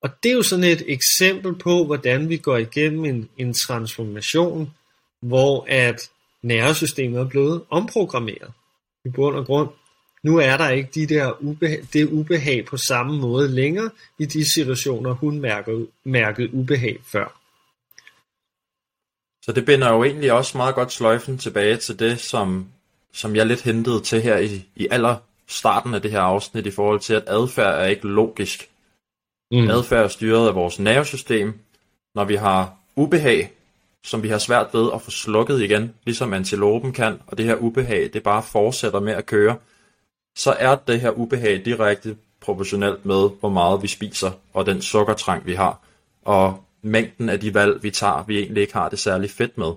Og 0.02 0.10
det 0.22 0.30
er 0.30 0.34
jo 0.34 0.42
sådan 0.42 0.64
et 0.64 0.84
eksempel 0.86 1.54
på, 1.54 1.84
hvordan 1.84 2.28
vi 2.28 2.36
går 2.36 2.56
igennem 2.56 3.04
en, 3.04 3.28
en 3.36 3.54
transformation, 3.54 4.74
hvor 5.20 5.66
at 5.68 6.10
nervesystemet 6.42 7.20
er 7.20 7.28
blevet 7.28 7.62
omprogrammeret 7.70 8.52
i 9.04 9.08
bund 9.08 9.36
og 9.36 9.46
grund. 9.46 9.68
Nu 10.22 10.38
er 10.38 10.56
der 10.56 10.68
ikke 10.68 10.90
de 10.94 11.06
der 11.06 11.42
ubehag, 11.42 11.82
det 11.92 12.08
ubehag 12.08 12.64
på 12.64 12.76
samme 12.76 13.20
måde 13.20 13.48
længere 13.48 13.90
i 14.18 14.24
de 14.24 14.52
situationer, 14.54 15.12
hun 15.12 15.40
mærkede, 15.40 15.86
mærkede 16.04 16.54
ubehag 16.54 16.98
før. 17.12 17.40
Så 19.42 19.52
det 19.52 19.64
binder 19.64 19.92
jo 19.92 20.04
egentlig 20.04 20.32
også 20.32 20.56
meget 20.56 20.74
godt 20.74 20.92
sløjfen 20.92 21.38
tilbage 21.38 21.76
til 21.76 21.98
det, 21.98 22.20
som, 22.20 22.66
som 23.12 23.36
jeg 23.36 23.46
lidt 23.46 23.62
hentede 23.62 24.00
til 24.00 24.20
her 24.20 24.38
i, 24.38 24.64
i 24.76 24.88
aller 24.90 25.16
starten 25.46 25.94
af 25.94 26.02
det 26.02 26.10
her 26.10 26.20
afsnit 26.20 26.66
i 26.66 26.70
forhold 26.70 27.00
til, 27.00 27.14
at 27.14 27.24
adfærd 27.26 27.80
er 27.80 27.86
ikke 27.86 28.08
logisk. 28.08 28.68
Mm. 29.50 29.70
Adfærd 29.70 30.04
er 30.04 30.08
styret 30.08 30.48
af 30.48 30.54
vores 30.54 30.78
nervesystem. 30.78 31.58
Når 32.14 32.24
vi 32.24 32.34
har 32.34 32.74
ubehag, 32.96 33.52
som 34.04 34.22
vi 34.22 34.28
har 34.28 34.38
svært 34.38 34.66
ved 34.72 34.90
at 34.94 35.02
få 35.02 35.10
slukket 35.10 35.60
igen, 35.60 35.94
ligesom 36.04 36.32
antilopen 36.32 36.92
kan, 36.92 37.20
og 37.26 37.38
det 37.38 37.46
her 37.46 37.56
ubehag, 37.56 38.10
det 38.12 38.22
bare 38.22 38.42
fortsætter 38.42 39.00
med 39.00 39.12
at 39.12 39.26
køre, 39.26 39.56
så 40.36 40.56
er 40.58 40.74
det 40.76 41.00
her 41.00 41.10
ubehag 41.10 41.64
direkte 41.64 42.16
proportionelt 42.40 43.06
med, 43.06 43.30
hvor 43.40 43.48
meget 43.48 43.82
vi 43.82 43.88
spiser, 43.88 44.30
og 44.54 44.66
den 44.66 44.82
sukkertrang, 44.82 45.46
vi 45.46 45.54
har, 45.54 45.80
og 46.24 46.64
mængden 46.82 47.28
af 47.28 47.40
de 47.40 47.54
valg, 47.54 47.82
vi 47.82 47.90
tager, 47.90 48.24
vi 48.26 48.38
egentlig 48.38 48.60
ikke 48.60 48.72
har 48.72 48.88
det 48.88 48.98
særlig 48.98 49.30
fedt 49.30 49.58
med. 49.58 49.72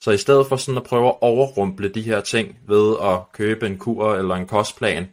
Så 0.00 0.10
i 0.10 0.16
stedet 0.16 0.46
for 0.46 0.56
sådan 0.56 0.78
at 0.78 0.84
prøve 0.84 1.08
at 1.08 1.14
overrumple 1.20 1.88
de 1.88 2.02
her 2.02 2.20
ting 2.20 2.58
ved 2.66 2.96
at 3.02 3.32
købe 3.32 3.66
en 3.66 3.78
kur 3.78 4.14
eller 4.14 4.34
en 4.34 4.46
kostplan, 4.46 5.08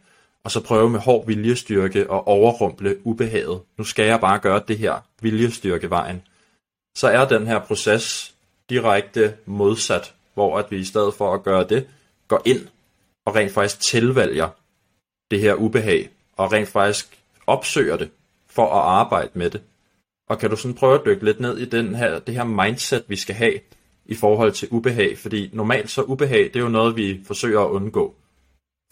og 0.46 0.50
så 0.50 0.60
prøve 0.60 0.90
med 0.90 1.00
hård 1.00 1.26
viljestyrke 1.26 2.00
at 2.00 2.26
overrumple 2.26 3.06
ubehaget. 3.06 3.60
Nu 3.78 3.84
skal 3.84 4.06
jeg 4.06 4.20
bare 4.20 4.38
gøre 4.38 4.62
det 4.68 4.78
her 4.78 4.94
viljestyrkevejen 5.20 6.22
så 6.96 7.08
er 7.08 7.28
den 7.28 7.46
her 7.46 7.58
proces 7.58 8.34
direkte 8.70 9.34
modsat, 9.46 10.14
hvor 10.34 10.58
at 10.58 10.70
vi 10.70 10.78
i 10.78 10.84
stedet 10.84 11.14
for 11.14 11.34
at 11.34 11.42
gøre 11.42 11.66
det, 11.68 11.88
går 12.28 12.42
ind 12.44 12.68
og 13.24 13.36
rent 13.36 13.52
faktisk 13.52 13.80
tilvælger 13.80 14.48
det 15.30 15.40
her 15.40 15.54
ubehag, 15.54 16.10
og 16.36 16.52
rent 16.52 16.68
faktisk 16.68 17.18
opsøger 17.46 17.96
det 17.96 18.10
for 18.50 18.66
at 18.66 18.82
arbejde 18.82 19.30
med 19.34 19.50
det. 19.50 19.62
Og 20.28 20.38
kan 20.38 20.50
du 20.50 20.56
sådan 20.56 20.74
prøve 20.74 20.94
at 20.94 21.06
dykke 21.06 21.24
lidt 21.24 21.40
ned 21.40 21.58
i 21.58 21.64
den 21.64 21.94
her, 21.94 22.18
det 22.18 22.34
her 22.34 22.44
mindset, 22.44 23.04
vi 23.08 23.16
skal 23.16 23.34
have 23.34 23.60
i 24.06 24.14
forhold 24.14 24.52
til 24.52 24.68
ubehag? 24.70 25.18
Fordi 25.18 25.50
normalt 25.52 25.90
så 25.90 26.02
ubehag, 26.02 26.44
det 26.44 26.56
er 26.56 26.60
jo 26.60 26.68
noget, 26.68 26.96
vi 26.96 27.20
forsøger 27.26 27.60
at 27.60 27.70
undgå 27.70 28.14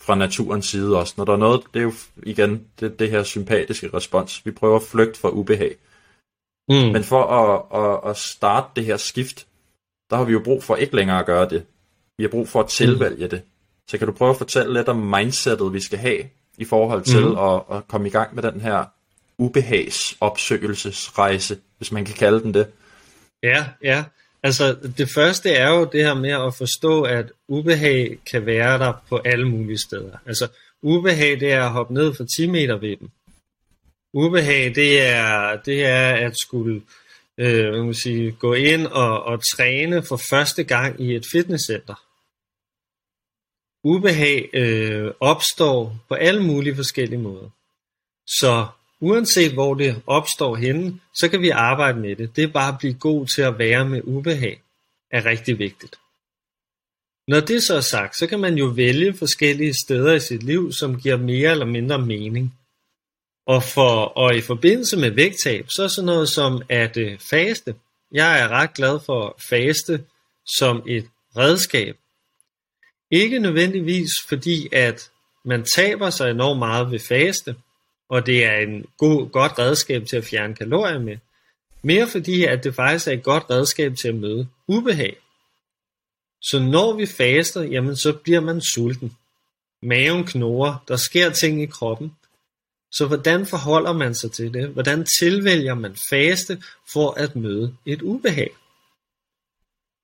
fra 0.00 0.14
naturens 0.14 0.66
side 0.66 0.98
også. 0.98 1.14
Når 1.16 1.24
der 1.24 1.32
er 1.32 1.36
noget, 1.36 1.62
det 1.74 1.80
er 1.80 1.84
jo 1.84 1.92
igen 2.22 2.66
det, 2.80 2.98
det 2.98 3.10
her 3.10 3.22
sympatiske 3.22 3.90
respons. 3.94 4.46
Vi 4.46 4.50
prøver 4.50 4.76
at 4.76 4.82
flygte 4.82 5.20
fra 5.20 5.30
ubehag. 5.30 5.76
Mm. 6.68 6.74
Men 6.74 7.04
for 7.04 7.24
at, 7.24 7.62
at, 7.84 8.00
at 8.10 8.16
starte 8.16 8.66
det 8.76 8.84
her 8.84 8.96
skift, 8.96 9.46
der 10.10 10.16
har 10.16 10.24
vi 10.24 10.32
jo 10.32 10.40
brug 10.44 10.62
for 10.62 10.76
ikke 10.76 10.96
længere 10.96 11.18
at 11.18 11.26
gøre 11.26 11.48
det. 11.48 11.66
Vi 12.18 12.24
har 12.24 12.28
brug 12.28 12.48
for 12.48 12.60
at 12.60 12.68
tilvælge 12.68 13.24
mm. 13.24 13.30
det. 13.30 13.42
Så 13.88 13.98
kan 13.98 14.06
du 14.06 14.12
prøve 14.12 14.30
at 14.30 14.36
fortælle 14.36 14.72
lidt 14.72 14.88
om 14.88 14.96
mindsetet, 14.96 15.72
vi 15.72 15.80
skal 15.80 15.98
have 15.98 16.24
i 16.58 16.64
forhold 16.64 17.02
til 17.02 17.26
mm. 17.26 17.38
at, 17.38 17.62
at 17.70 17.88
komme 17.88 18.08
i 18.08 18.10
gang 18.10 18.34
med 18.34 18.42
den 18.42 18.60
her 18.60 18.84
ubehagsopsøgelsesrejse, 19.38 21.58
hvis 21.76 21.92
man 21.92 22.04
kan 22.04 22.14
kalde 22.14 22.42
den 22.42 22.54
det. 22.54 22.66
Ja, 23.42 23.66
ja. 23.82 24.04
Altså 24.44 24.64
det 24.98 25.08
første 25.14 25.50
er 25.50 25.70
jo 25.70 25.84
det 25.92 26.04
her 26.04 26.14
med 26.14 26.30
at 26.30 26.54
forstå, 26.54 27.02
at 27.02 27.32
ubehag 27.48 28.18
kan 28.30 28.46
være 28.46 28.78
der 28.78 28.92
på 29.08 29.16
alle 29.24 29.48
mulige 29.48 29.78
steder. 29.78 30.16
Altså 30.26 30.48
ubehag 30.82 31.40
det 31.40 31.52
er 31.52 31.64
at 31.64 31.72
hoppe 31.72 31.94
ned 31.94 32.14
for 32.14 32.24
10 32.36 32.46
meter 32.46 32.76
ved 32.76 32.96
dem. 32.96 33.10
Ubehag 34.14 34.74
det 34.74 35.00
er, 35.00 35.56
det 35.56 35.84
er 35.84 36.10
at 36.26 36.32
skulle 36.38 36.82
øh, 37.38 37.72
man 37.72 37.84
kan 37.84 37.94
sige, 37.94 38.32
gå 38.32 38.54
ind 38.54 38.86
og, 38.86 39.22
og 39.22 39.40
træne 39.56 40.02
for 40.02 40.20
første 40.30 40.64
gang 40.64 41.00
i 41.00 41.14
et 41.14 41.26
fitnesscenter. 41.32 41.94
Ubehag 43.84 44.50
øh, 44.52 45.12
opstår 45.20 45.96
på 46.08 46.14
alle 46.14 46.42
mulige 46.42 46.76
forskellige 46.76 47.18
måder. 47.18 47.48
Så 48.26 48.66
uanset 49.04 49.52
hvor 49.52 49.74
det 49.74 50.02
opstår 50.06 50.56
henne, 50.56 51.00
så 51.14 51.28
kan 51.28 51.40
vi 51.40 51.48
arbejde 51.48 51.98
med 52.00 52.16
det. 52.16 52.36
Det 52.36 52.44
er 52.44 52.48
bare 52.48 52.72
at 52.72 52.78
blive 52.78 52.94
god 52.94 53.26
til 53.26 53.42
at 53.42 53.58
være 53.58 53.88
med 53.88 54.00
ubehag, 54.04 54.60
er 55.10 55.24
rigtig 55.24 55.58
vigtigt. 55.58 55.96
Når 57.28 57.40
det 57.40 57.62
så 57.62 57.76
er 57.76 57.80
sagt, 57.80 58.18
så 58.18 58.26
kan 58.26 58.40
man 58.40 58.54
jo 58.54 58.66
vælge 58.66 59.14
forskellige 59.14 59.74
steder 59.84 60.12
i 60.12 60.20
sit 60.20 60.42
liv, 60.42 60.72
som 60.72 61.00
giver 61.00 61.16
mere 61.16 61.50
eller 61.50 61.66
mindre 61.66 61.98
mening. 61.98 62.54
Og, 63.46 63.62
for, 63.62 64.04
og 64.04 64.36
i 64.36 64.40
forbindelse 64.40 64.96
med 64.96 65.10
vægttab, 65.10 65.66
så 65.68 65.82
er 65.82 65.88
sådan 65.88 66.06
noget 66.06 66.28
som 66.28 66.62
at 66.68 66.96
øh, 66.96 67.18
faste. 67.18 67.74
Jeg 68.12 68.40
er 68.40 68.48
ret 68.48 68.74
glad 68.74 69.00
for 69.06 69.36
faste 69.48 70.04
som 70.46 70.82
et 70.86 71.06
redskab. 71.36 71.96
Ikke 73.10 73.38
nødvendigvis 73.38 74.10
fordi, 74.28 74.68
at 74.72 75.10
man 75.44 75.64
taber 75.76 76.10
sig 76.10 76.30
enormt 76.30 76.58
meget 76.58 76.90
ved 76.90 76.98
faste, 76.98 77.54
og 78.08 78.26
det 78.26 78.44
er 78.44 78.56
en 78.56 78.86
god, 78.98 79.30
godt 79.30 79.58
redskab 79.58 80.06
til 80.06 80.16
at 80.16 80.24
fjerne 80.24 80.54
kalorier 80.54 80.98
med. 80.98 81.16
Mere 81.82 82.08
fordi, 82.08 82.44
at 82.44 82.64
det 82.64 82.74
faktisk 82.74 83.08
er 83.08 83.12
et 83.12 83.22
godt 83.22 83.44
redskab 83.50 83.96
til 83.96 84.08
at 84.08 84.14
møde 84.14 84.48
ubehag. 84.66 85.16
Så 86.42 86.58
når 86.58 86.92
vi 86.92 87.06
faster, 87.06 87.62
jamen 87.62 87.96
så 87.96 88.12
bliver 88.12 88.40
man 88.40 88.60
sulten. 88.60 89.16
Maven 89.82 90.24
knorer, 90.24 90.84
der 90.88 90.96
sker 90.96 91.30
ting 91.30 91.62
i 91.62 91.66
kroppen. 91.66 92.12
Så 92.92 93.06
hvordan 93.06 93.46
forholder 93.46 93.92
man 93.92 94.14
sig 94.14 94.32
til 94.32 94.54
det? 94.54 94.68
Hvordan 94.68 95.06
tilvælger 95.20 95.74
man 95.74 95.96
faste 96.10 96.62
for 96.92 97.10
at 97.10 97.36
møde 97.36 97.76
et 97.86 98.02
ubehag? 98.02 98.50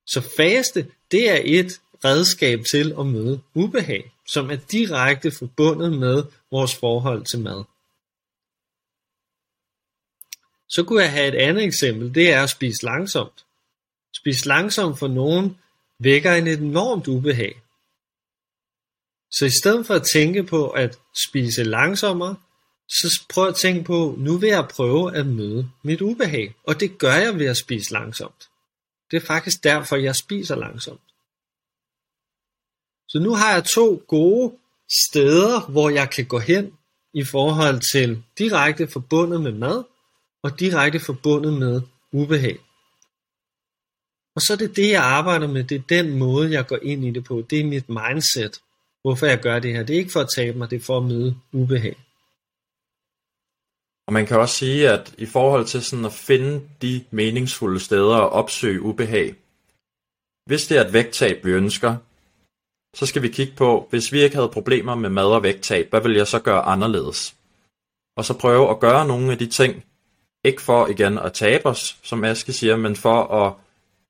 Så 0.07 0.21
faste, 0.37 0.87
det 1.11 1.29
er 1.29 1.41
et 1.43 1.81
redskab 2.05 2.59
til 2.71 2.93
at 2.99 3.05
møde 3.05 3.41
ubehag, 3.53 4.11
som 4.27 4.51
er 4.51 4.55
direkte 4.55 5.31
forbundet 5.31 5.93
med 5.93 6.23
vores 6.51 6.75
forhold 6.75 7.25
til 7.25 7.39
mad. 7.39 7.63
Så 10.71 10.83
kunne 10.83 11.03
jeg 11.03 11.11
have 11.11 11.27
et 11.27 11.35
andet 11.35 11.63
eksempel, 11.63 12.15
det 12.15 12.31
er 12.31 12.43
at 12.43 12.49
spise 12.49 12.85
langsomt. 12.85 13.45
Spise 14.15 14.47
langsomt 14.47 14.99
for 14.99 15.07
nogen 15.07 15.57
vækker 15.99 16.33
en 16.33 16.47
enormt 16.47 17.07
ubehag. 17.07 17.61
Så 19.31 19.45
i 19.45 19.49
stedet 19.61 19.85
for 19.85 19.93
at 19.93 20.07
tænke 20.13 20.43
på 20.43 20.69
at 20.69 20.99
spise 21.27 21.63
langsommere, 21.63 22.35
så 22.89 23.23
prøv 23.29 23.47
at 23.47 23.55
tænke 23.55 23.83
på, 23.83 24.15
nu 24.17 24.37
vil 24.37 24.49
jeg 24.49 24.67
prøve 24.67 25.15
at 25.15 25.25
møde 25.25 25.69
mit 25.83 26.01
ubehag. 26.01 26.55
Og 26.63 26.79
det 26.79 26.97
gør 26.97 27.13
jeg 27.13 27.39
ved 27.39 27.45
at 27.45 27.57
spise 27.57 27.93
langsomt. 27.93 28.49
Det 29.11 29.17
er 29.17 29.25
faktisk 29.25 29.63
derfor, 29.63 29.95
jeg 29.95 30.15
spiser 30.15 30.55
langsomt. 30.55 31.01
Så 33.09 33.19
nu 33.19 33.35
har 33.35 33.53
jeg 33.53 33.63
to 33.63 34.03
gode 34.07 34.57
steder, 35.09 35.59
hvor 35.69 35.89
jeg 35.89 36.09
kan 36.09 36.25
gå 36.25 36.39
hen 36.39 36.77
i 37.13 37.23
forhold 37.23 37.81
til 37.93 38.23
direkte 38.37 38.87
forbundet 38.87 39.41
med 39.41 39.51
mad, 39.51 39.83
og 40.43 40.59
direkte 40.59 40.99
forbundet 40.99 41.53
med 41.53 41.81
ubehag. 42.11 42.57
Og 44.35 44.41
så 44.41 44.53
er 44.53 44.57
det 44.57 44.75
det, 44.75 44.89
jeg 44.91 45.03
arbejder 45.03 45.47
med. 45.47 45.63
Det 45.63 45.75
er 45.75 45.83
den 45.89 46.17
måde, 46.17 46.51
jeg 46.51 46.67
går 46.67 46.79
ind 46.81 47.05
i 47.05 47.11
det 47.11 47.23
på. 47.23 47.43
Det 47.49 47.59
er 47.59 47.65
mit 47.65 47.89
mindset. 47.89 48.61
Hvorfor 49.01 49.25
jeg 49.25 49.39
gør 49.39 49.59
det 49.59 49.73
her. 49.73 49.83
Det 49.83 49.93
er 49.93 49.99
ikke 49.99 50.11
for 50.11 50.19
at 50.19 50.29
tabe 50.35 50.57
mig, 50.57 50.69
det 50.69 50.75
er 50.75 50.85
for 50.85 50.97
at 50.97 51.03
møde 51.03 51.35
ubehag. 51.51 51.95
Og 54.07 54.13
man 54.13 54.25
kan 54.25 54.39
også 54.39 54.55
sige, 54.55 54.89
at 54.89 55.15
i 55.17 55.25
forhold 55.25 55.65
til 55.65 55.83
sådan 55.83 56.05
at 56.05 56.13
finde 56.13 56.69
de 56.81 57.05
meningsfulde 57.11 57.79
steder 57.79 58.15
og 58.15 58.29
opsøge 58.29 58.81
ubehag, 58.81 59.35
hvis 60.45 60.67
det 60.67 60.77
er 60.77 60.85
et 60.85 60.93
vægttab, 60.93 61.45
vi 61.45 61.51
ønsker, 61.51 61.95
så 62.95 63.05
skal 63.05 63.21
vi 63.21 63.27
kigge 63.27 63.53
på, 63.55 63.87
hvis 63.89 64.11
vi 64.11 64.21
ikke 64.21 64.35
havde 64.35 64.49
problemer 64.49 64.95
med 64.95 65.09
mad 65.09 65.25
og 65.25 65.43
vægttab, 65.43 65.89
hvad 65.89 66.01
vil 66.01 66.15
jeg 66.15 66.27
så 66.27 66.39
gøre 66.39 66.61
anderledes? 66.61 67.35
Og 68.15 68.25
så 68.25 68.37
prøve 68.37 68.69
at 68.69 68.79
gøre 68.79 69.07
nogle 69.07 69.31
af 69.31 69.37
de 69.37 69.47
ting, 69.47 69.83
ikke 70.43 70.61
for 70.61 70.87
igen 70.87 71.17
at 71.17 71.33
tabe 71.33 71.65
os, 71.65 71.97
som 72.03 72.23
Aske 72.23 72.53
siger, 72.53 72.75
men 72.75 72.95
for 72.95 73.23
at 73.23 73.53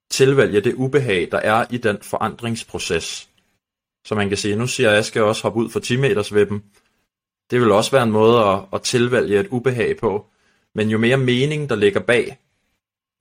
tilvælge 0.10 0.62
det 0.62 0.74
ubehag, 0.74 1.28
der 1.32 1.38
er 1.38 1.66
i 1.70 1.78
den 1.78 1.98
forandringsproces. 2.02 3.30
Så 4.06 4.16
man 4.16 4.30
kan 4.30 4.38
sige, 4.38 4.56
nu 4.56 4.68
siger 4.68 4.98
Aske 4.98 5.24
også 5.24 5.44
hoppe 5.44 5.60
ud 5.60 5.70
for 5.70 5.80
10 5.80 5.96
meters 5.98 6.34
vippen. 6.34 6.64
Det 7.52 7.62
vil 7.62 7.72
også 7.72 7.92
være 7.92 8.04
en 8.04 8.12
måde 8.12 8.44
at, 8.44 8.60
at 8.74 8.82
tilvælge 8.82 9.40
et 9.40 9.48
ubehag 9.48 9.98
på. 9.98 10.26
Men 10.76 10.90
jo 10.90 10.98
mere 10.98 11.18
mening, 11.18 11.70
der 11.70 11.76
ligger 11.76 12.00
bag, 12.00 12.38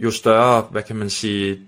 jo 0.00 0.10
større, 0.10 0.60
hvad 0.70 0.82
kan 0.82 0.96
man 0.96 1.10
sige, 1.10 1.60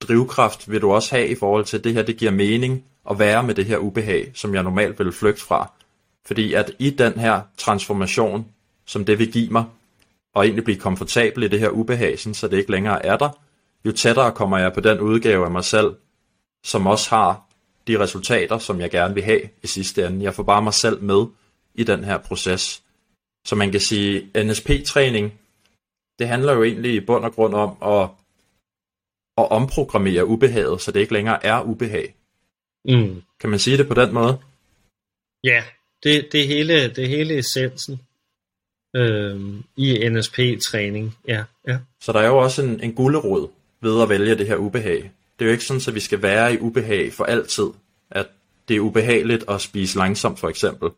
drivkraft 0.00 0.70
vil 0.70 0.82
du 0.82 0.92
også 0.92 1.14
have 1.16 1.28
i 1.28 1.34
forhold 1.34 1.64
til, 1.64 1.78
at 1.78 1.84
det 1.84 1.94
her 1.94 2.02
det 2.02 2.16
giver 2.16 2.30
mening 2.30 2.84
at 3.10 3.18
være 3.18 3.42
med 3.42 3.54
det 3.54 3.66
her 3.66 3.78
ubehag, 3.78 4.30
som 4.34 4.54
jeg 4.54 4.62
normalt 4.62 4.98
vil 4.98 5.12
flygte 5.12 5.42
fra. 5.42 5.72
Fordi 6.26 6.54
at 6.54 6.72
i 6.78 6.90
den 6.90 7.12
her 7.12 7.40
transformation, 7.56 8.46
som 8.86 9.04
det 9.04 9.18
vil 9.18 9.32
give 9.32 9.50
mig, 9.50 9.64
og 10.34 10.44
egentlig 10.44 10.64
blive 10.64 10.78
komfortabel 10.78 11.42
i 11.42 11.48
det 11.48 11.60
her 11.60 11.68
ubehag, 11.68 12.18
så 12.18 12.48
det 12.50 12.58
ikke 12.58 12.70
længere 12.70 13.06
er 13.06 13.16
der, 13.16 13.30
jo 13.84 13.92
tættere 13.92 14.32
kommer 14.32 14.58
jeg 14.58 14.72
på 14.72 14.80
den 14.80 15.00
udgave 15.00 15.44
af 15.44 15.50
mig 15.50 15.64
selv, 15.64 15.94
som 16.64 16.86
også 16.86 17.10
har 17.10 17.46
de 17.86 17.98
resultater, 17.98 18.58
som 18.58 18.80
jeg 18.80 18.90
gerne 18.90 19.14
vil 19.14 19.22
have 19.22 19.40
i 19.62 19.66
sidste 19.66 20.06
ende. 20.06 20.24
Jeg 20.24 20.34
får 20.34 20.42
bare 20.42 20.62
mig 20.62 20.74
selv 20.74 21.02
med 21.02 21.26
i 21.74 21.84
den 21.84 22.04
her 22.04 22.18
proces. 22.18 22.82
Så 23.46 23.56
man 23.56 23.70
kan 23.70 23.80
sige, 23.80 24.30
NSP-træning, 24.44 25.40
det 26.18 26.28
handler 26.28 26.52
jo 26.52 26.62
egentlig 26.64 26.94
i 26.94 27.00
bund 27.00 27.24
og 27.24 27.32
grund 27.32 27.54
om 27.54 27.76
at, 27.82 28.08
at 29.38 29.50
omprogrammere 29.50 30.26
ubehaget, 30.26 30.80
så 30.80 30.92
det 30.92 31.00
ikke 31.00 31.12
længere 31.12 31.46
er 31.46 31.62
ubehag. 31.62 32.14
Mm. 32.84 33.22
Kan 33.40 33.50
man 33.50 33.58
sige 33.58 33.78
det 33.78 33.88
på 33.88 33.94
den 33.94 34.14
måde? 34.14 34.38
Ja, 35.44 35.64
det, 36.02 36.28
det, 36.32 36.46
hele, 36.46 36.94
det 36.94 37.08
hele 37.08 37.38
essensen 37.38 38.00
øh, 38.96 39.40
i 39.76 40.08
NSP-træning. 40.08 41.16
Ja, 41.28 41.44
ja. 41.68 41.78
Så 42.00 42.12
der 42.12 42.20
er 42.20 42.26
jo 42.26 42.38
også 42.38 42.62
en, 42.62 42.80
en 42.80 42.92
gulderod 42.92 43.48
ved 43.80 44.02
at 44.02 44.08
vælge 44.08 44.34
det 44.34 44.46
her 44.46 44.56
ubehag. 44.56 45.12
Det 45.38 45.44
er 45.44 45.46
jo 45.46 45.52
ikke 45.52 45.64
sådan, 45.64 45.82
at 45.88 45.94
vi 45.94 46.00
skal 46.00 46.22
være 46.22 46.54
i 46.54 46.58
ubehag 46.58 47.12
for 47.12 47.24
altid. 47.24 47.66
At 48.10 48.26
det 48.68 48.76
er 48.76 48.80
ubehageligt 48.80 49.44
at 49.48 49.60
spise 49.60 49.98
langsomt 49.98 50.38
for 50.38 50.48
eksempel. 50.48 50.90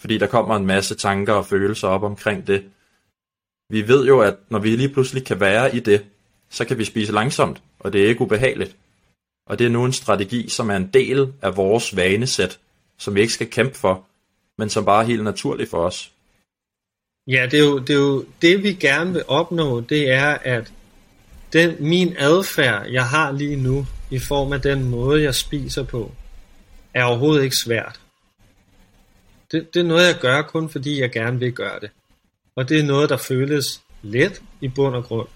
Fordi 0.00 0.18
der 0.18 0.26
kommer 0.26 0.56
en 0.56 0.66
masse 0.66 0.94
tanker 0.94 1.32
og 1.32 1.46
følelser 1.46 1.88
op 1.88 2.02
omkring 2.02 2.46
det. 2.46 2.64
Vi 3.70 3.88
ved 3.88 4.06
jo, 4.06 4.20
at 4.20 4.34
når 4.48 4.58
vi 4.58 4.76
lige 4.76 4.88
pludselig 4.88 5.24
kan 5.24 5.40
være 5.40 5.76
i 5.76 5.80
det, 5.80 6.04
så 6.50 6.64
kan 6.64 6.78
vi 6.78 6.84
spise 6.84 7.12
langsomt, 7.12 7.62
og 7.78 7.92
det 7.92 8.04
er 8.04 8.08
ikke 8.08 8.20
ubehageligt. 8.20 8.76
Og 9.46 9.58
det 9.58 9.64
er 9.64 9.70
nu 9.70 9.84
en 9.84 9.92
strategi, 9.92 10.48
som 10.48 10.70
er 10.70 10.76
en 10.76 10.90
del 10.94 11.32
af 11.42 11.56
vores 11.56 11.96
vanesæt, 11.96 12.58
som 12.98 13.14
vi 13.14 13.20
ikke 13.20 13.32
skal 13.32 13.50
kæmpe 13.50 13.74
for, 13.74 14.06
men 14.58 14.68
som 14.70 14.84
bare 14.84 15.02
er 15.02 15.06
helt 15.06 15.24
naturligt 15.24 15.70
for 15.70 15.78
os. 15.78 16.12
Ja, 17.28 17.46
det 17.50 17.60
er, 17.60 17.64
jo, 17.64 17.78
det 17.78 17.90
er 17.90 17.98
jo 17.98 18.24
det, 18.42 18.62
vi 18.62 18.72
gerne 18.72 19.12
vil 19.12 19.24
opnå, 19.28 19.80
det 19.80 20.10
er, 20.10 20.38
at 20.42 20.72
den, 21.52 21.76
min 21.80 22.14
adfærd, 22.18 22.86
jeg 22.90 23.08
har 23.08 23.32
lige 23.32 23.56
nu, 23.56 23.86
i 24.10 24.18
form 24.18 24.52
af 24.52 24.60
den 24.60 24.84
måde, 24.84 25.22
jeg 25.22 25.34
spiser 25.34 25.82
på, 25.82 26.12
er 26.94 27.04
overhovedet 27.04 27.44
ikke 27.44 27.56
svært. 27.56 28.00
Det, 29.52 29.74
det 29.74 29.80
er 29.80 29.84
noget, 29.84 30.06
jeg 30.06 30.18
gør 30.20 30.42
kun 30.42 30.70
fordi, 30.70 31.00
jeg 31.00 31.10
gerne 31.10 31.38
vil 31.38 31.52
gøre 31.52 31.80
det. 31.80 31.90
Og 32.56 32.68
det 32.68 32.78
er 32.78 32.84
noget, 32.84 33.10
der 33.10 33.16
føles 33.16 33.80
let 34.02 34.42
i 34.60 34.68
bund 34.68 34.94
og 34.94 35.04
grund. 35.04 35.28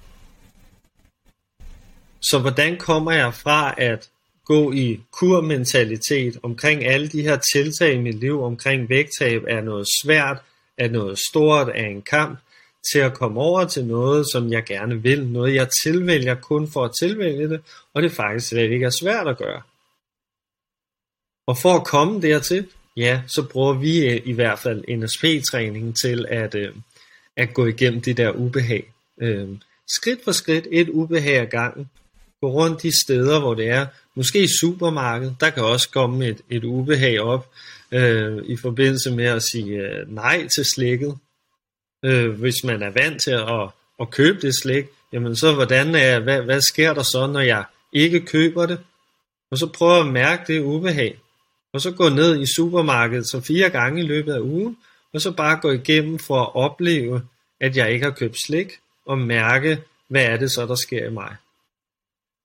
Så 2.21 2.39
hvordan 2.39 2.79
kommer 2.79 3.13
jeg 3.13 3.35
fra 3.35 3.75
at 3.79 4.09
gå 4.45 4.73
i 4.73 5.01
kurmentalitet 5.11 6.39
omkring 6.43 6.85
alle 6.85 7.09
de 7.09 7.23
her 7.23 7.37
tiltag 7.37 7.95
i 7.95 7.99
mit 7.99 8.21
liv, 8.21 8.43
omkring 8.43 8.89
vægttab 8.89 9.43
er 9.49 9.61
noget 9.61 9.87
svært, 10.03 10.43
er 10.79 10.89
noget 10.89 11.19
stort, 11.19 11.69
er 11.69 11.87
en 11.87 12.03
kamp, 12.03 12.39
til 12.93 12.99
at 12.99 13.15
komme 13.15 13.41
over 13.41 13.65
til 13.65 13.85
noget, 13.85 14.27
som 14.33 14.53
jeg 14.53 14.65
gerne 14.65 15.03
vil, 15.03 15.27
noget 15.27 15.55
jeg 15.55 15.69
tilvælger 15.85 16.35
kun 16.35 16.71
for 16.71 16.85
at 16.85 16.91
tilvælge 17.01 17.49
det, 17.49 17.61
og 17.95 18.03
det 18.03 18.13
faktisk 18.13 18.49
slet 18.49 18.71
ikke 18.71 18.87
er 18.87 18.91
svært 19.01 19.29
at 19.29 19.39
gøre. 19.39 19.63
Og 21.47 21.59
for 21.59 21.75
at 21.75 21.85
komme 21.85 22.23
dertil, 22.23 22.67
ja, 22.97 23.23
så 23.27 23.43
bruger 23.43 23.73
vi 23.73 24.07
øh, 24.07 24.21
i 24.25 24.33
hvert 24.33 24.59
fald 24.59 24.85
NSP-træningen 24.97 25.93
til 25.93 26.27
at, 26.29 26.55
øh, 26.55 26.75
at 27.37 27.55
gå 27.55 27.67
igennem 27.67 28.01
det 28.01 28.17
der 28.17 28.31
ubehag. 28.31 28.93
Øh, 29.21 29.49
skridt 29.99 30.25
for 30.25 30.33
skridt, 30.33 30.67
et 30.71 30.89
ubehag 30.89 31.41
ad 31.41 31.47
gangen. 31.47 31.91
Gå 32.41 32.51
rundt 32.51 32.83
de 32.83 33.03
steder, 33.05 33.41
hvor 33.41 33.55
det 33.55 33.69
er, 33.69 33.87
Måske 34.15 34.43
i 34.43 34.49
supermarkedet, 34.61 35.37
der 35.41 35.51
kan 35.51 35.65
også 35.65 35.91
komme 35.91 36.27
et, 36.27 36.41
et 36.51 36.65
ubehag 36.65 37.21
op 37.21 37.51
øh, 37.93 38.45
i 38.45 38.57
forbindelse 38.57 39.11
med 39.11 39.25
at 39.25 39.43
sige 39.43 39.75
øh, 39.75 40.15
nej 40.15 40.49
til 40.49 40.65
slikket. 40.65 41.19
Øh, 42.05 42.31
hvis 42.31 42.65
man 42.65 42.83
er 42.83 42.91
vant 42.91 43.23
til 43.23 43.31
at, 43.31 43.69
at 44.01 44.11
købe 44.11 44.41
det 44.41 44.55
slik, 44.63 44.85
jamen 45.13 45.37
så 45.37 45.55
hvordan 45.55 45.95
er, 45.95 46.21
hvad, 46.21 46.43
hvad 46.43 46.61
sker 46.61 46.95
der 46.95 47.03
så, 47.03 47.27
når 47.27 47.41
jeg 47.41 47.65
ikke 47.93 48.21
køber 48.21 48.67
det? 48.67 48.79
Og 49.51 49.59
så 49.59 49.67
prøve 49.67 50.01
at 50.01 50.07
mærke 50.07 50.53
det 50.53 50.61
ubehag. 50.61 51.19
Og 51.73 51.81
så 51.81 51.91
gå 51.91 52.09
ned 52.09 52.41
i 52.41 52.47
supermarkedet 52.57 53.31
så 53.31 53.41
fire 53.41 53.71
gange 53.71 54.01
i 54.01 54.07
løbet 54.07 54.33
af 54.33 54.41
ugen, 54.41 54.77
og 55.13 55.21
så 55.21 55.33
bare 55.33 55.61
gå 55.63 55.71
igennem 55.71 56.19
for 56.19 56.41
at 56.41 56.55
opleve, 56.55 57.23
at 57.61 57.77
jeg 57.77 57.93
ikke 57.93 58.05
har 58.05 58.13
købt 58.13 58.37
slik, 58.47 58.73
og 59.07 59.19
mærke, 59.19 59.83
hvad 60.09 60.25
er 60.25 60.37
det 60.37 60.51
så, 60.51 60.67
der 60.67 60.75
sker 60.75 61.07
i 61.07 61.11
mig. 61.11 61.37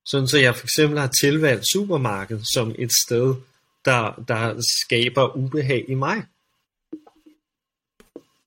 Sådan 0.05 0.27
så 0.27 0.37
jeg 0.37 0.55
for 0.55 0.65
eksempel 0.65 0.99
har 0.99 1.11
tilvalgt 1.21 1.65
supermarkedet 1.73 2.45
som 2.53 2.75
et 2.77 2.91
sted, 3.05 3.35
der, 3.87 4.23
der 4.27 4.61
skaber 4.83 5.37
ubehag 5.37 5.85
i 5.87 5.93
mig. 5.93 6.23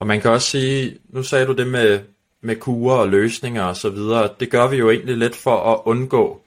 Og 0.01 0.07
man 0.07 0.21
kan 0.21 0.31
også 0.31 0.51
sige, 0.51 0.99
nu 1.09 1.23
sagde 1.23 1.47
du 1.47 1.53
det 1.53 1.67
med, 1.67 2.01
med 2.41 2.57
kurer 2.57 2.97
og 2.97 3.09
løsninger 3.09 3.65
og 3.65 3.77
så 3.77 3.91
videre, 3.91 4.29
det 4.41 4.51
gør 4.51 4.67
vi 4.67 4.77
jo 4.77 4.91
egentlig 4.91 5.17
lidt 5.17 5.37
for 5.37 5.73
at 5.73 5.81
undgå 5.85 6.43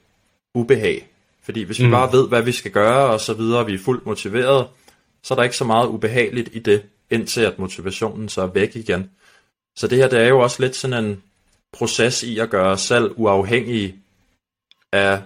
ubehag. 0.54 1.08
Fordi 1.42 1.62
hvis 1.62 1.80
vi 1.80 1.84
mm. 1.84 1.90
bare 1.90 2.12
ved, 2.12 2.28
hvad 2.28 2.42
vi 2.42 2.52
skal 2.52 2.70
gøre 2.70 3.10
og 3.10 3.20
så 3.20 3.34
videre, 3.34 3.60
og 3.60 3.66
vi 3.66 3.74
er 3.74 3.78
fuldt 3.78 4.06
motiveret, 4.06 4.66
så 5.22 5.34
er 5.34 5.36
der 5.36 5.42
ikke 5.42 5.56
så 5.56 5.64
meget 5.64 5.86
ubehageligt 5.86 6.48
i 6.52 6.58
det, 6.58 6.82
indtil 7.10 7.40
at 7.40 7.58
motivationen 7.58 8.28
så 8.28 8.42
er 8.42 8.46
væk 8.46 8.76
igen. 8.76 9.10
Så 9.76 9.88
det 9.88 9.98
her, 9.98 10.08
det 10.08 10.20
er 10.20 10.28
jo 10.28 10.40
også 10.40 10.62
lidt 10.62 10.76
sådan 10.76 11.04
en 11.04 11.22
proces 11.72 12.22
i 12.22 12.38
at 12.38 12.50
gøre 12.50 12.70
os 12.70 12.80
selv 12.80 13.12
uafhængige 13.16 13.94
af, 14.92 15.22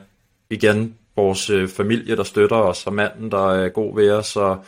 igen, 0.51 0.98
vores 1.19 1.51
øh, 1.51 1.69
familie, 1.69 2.17
der 2.17 2.23
støtter 2.23 2.57
os, 2.57 2.87
og 2.87 2.95
manden, 2.95 3.31
der 3.31 3.55
er 3.55 3.69
god 3.69 3.95
ved 3.95 4.11
os, 4.11 4.37
og 4.37 4.65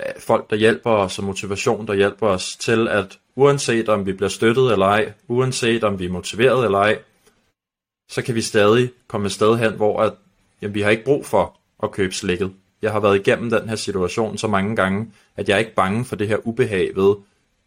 øh, 0.00 0.20
folk, 0.20 0.50
der 0.50 0.56
hjælper 0.56 0.90
os, 0.90 1.18
og 1.18 1.24
motivation, 1.24 1.86
der 1.86 1.94
hjælper 1.94 2.26
os 2.26 2.56
til, 2.56 2.88
at 2.88 3.18
uanset 3.36 3.88
om 3.88 4.06
vi 4.06 4.12
bliver 4.12 4.28
støttet 4.28 4.72
eller 4.72 4.86
ej, 4.86 5.12
uanset 5.28 5.84
om 5.84 5.98
vi 5.98 6.04
er 6.04 6.10
motiveret 6.10 6.64
eller 6.64 6.78
ej, 6.78 6.98
så 8.10 8.22
kan 8.22 8.34
vi 8.34 8.42
stadig 8.42 8.90
komme 9.08 9.26
et 9.26 9.32
sted 9.32 9.56
hen, 9.56 9.72
hvor 9.72 10.02
at, 10.02 10.12
jamen, 10.62 10.74
vi 10.74 10.80
har 10.80 10.90
ikke 10.90 11.04
brug 11.04 11.26
for 11.26 11.56
at 11.82 11.90
købe 11.90 12.14
slikket. 12.14 12.52
Jeg 12.82 12.92
har 12.92 13.00
været 13.00 13.16
igennem 13.16 13.50
den 13.50 13.68
her 13.68 13.76
situation 13.76 14.38
så 14.38 14.46
mange 14.46 14.76
gange, 14.76 15.12
at 15.36 15.48
jeg 15.48 15.54
er 15.54 15.58
ikke 15.58 15.74
bange 15.74 16.04
for 16.04 16.16
det 16.16 16.28
her 16.28 16.36
ubehag 16.44 16.90
ved 16.94 17.14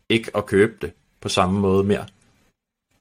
ikke 0.10 0.32
at 0.38 0.46
købe 0.46 0.74
det 0.82 0.92
på 1.22 1.30
samme 1.30 1.60
måde 1.60 1.84
mere. 1.84 2.06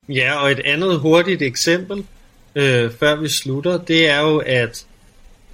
Ja, 0.09 0.43
og 0.43 0.51
et 0.51 0.61
andet 0.65 0.99
hurtigt 0.99 1.43
eksempel, 1.43 2.07
øh, 2.55 2.91
før 2.91 3.17
vi 3.17 3.29
slutter, 3.29 3.79
det 3.79 4.09
er 4.09 4.21
jo, 4.21 4.39
at, 4.39 4.87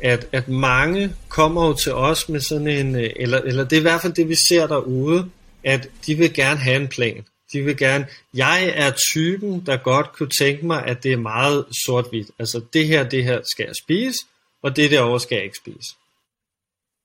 at, 0.01 0.29
at 0.33 0.49
mange 0.49 1.15
kommer 1.29 1.67
jo 1.67 1.75
til 1.75 1.93
os 1.93 2.29
med 2.29 2.41
sådan 2.41 2.69
en, 2.69 2.97
øh, 2.97 3.11
eller, 3.17 3.39
eller 3.39 3.65
det 3.65 3.77
er 3.77 3.81
i 3.81 3.83
hvert 3.83 4.03
fald 4.03 4.13
det, 4.13 4.29
vi 4.29 4.37
ser 4.49 4.67
derude, 4.67 5.31
at 5.65 5.89
de 6.07 6.15
vil 6.15 6.35
gerne 6.35 6.61
have 6.61 6.77
en 6.77 6.89
plan. 6.89 7.25
De 7.53 7.63
vil 7.63 7.77
gerne, 7.77 8.07
jeg 8.35 8.73
er 8.75 8.93
typen, 9.13 9.67
der 9.67 9.77
godt 9.77 10.13
kunne 10.13 10.31
tænke 10.39 10.67
mig, 10.67 10.85
at 10.85 11.03
det 11.03 11.13
er 11.13 11.17
meget 11.17 11.65
sort-hvidt. 11.87 12.31
Altså 12.39 12.61
det 12.73 12.87
her, 12.87 13.09
det 13.09 13.25
her 13.25 13.41
skal 13.53 13.65
jeg 13.67 13.75
spise, 13.85 14.19
og 14.63 14.77
det 14.77 14.91
derovre 14.91 15.21
skal 15.21 15.37
jeg 15.37 15.45
ikke 15.45 15.57
spise. 15.57 15.95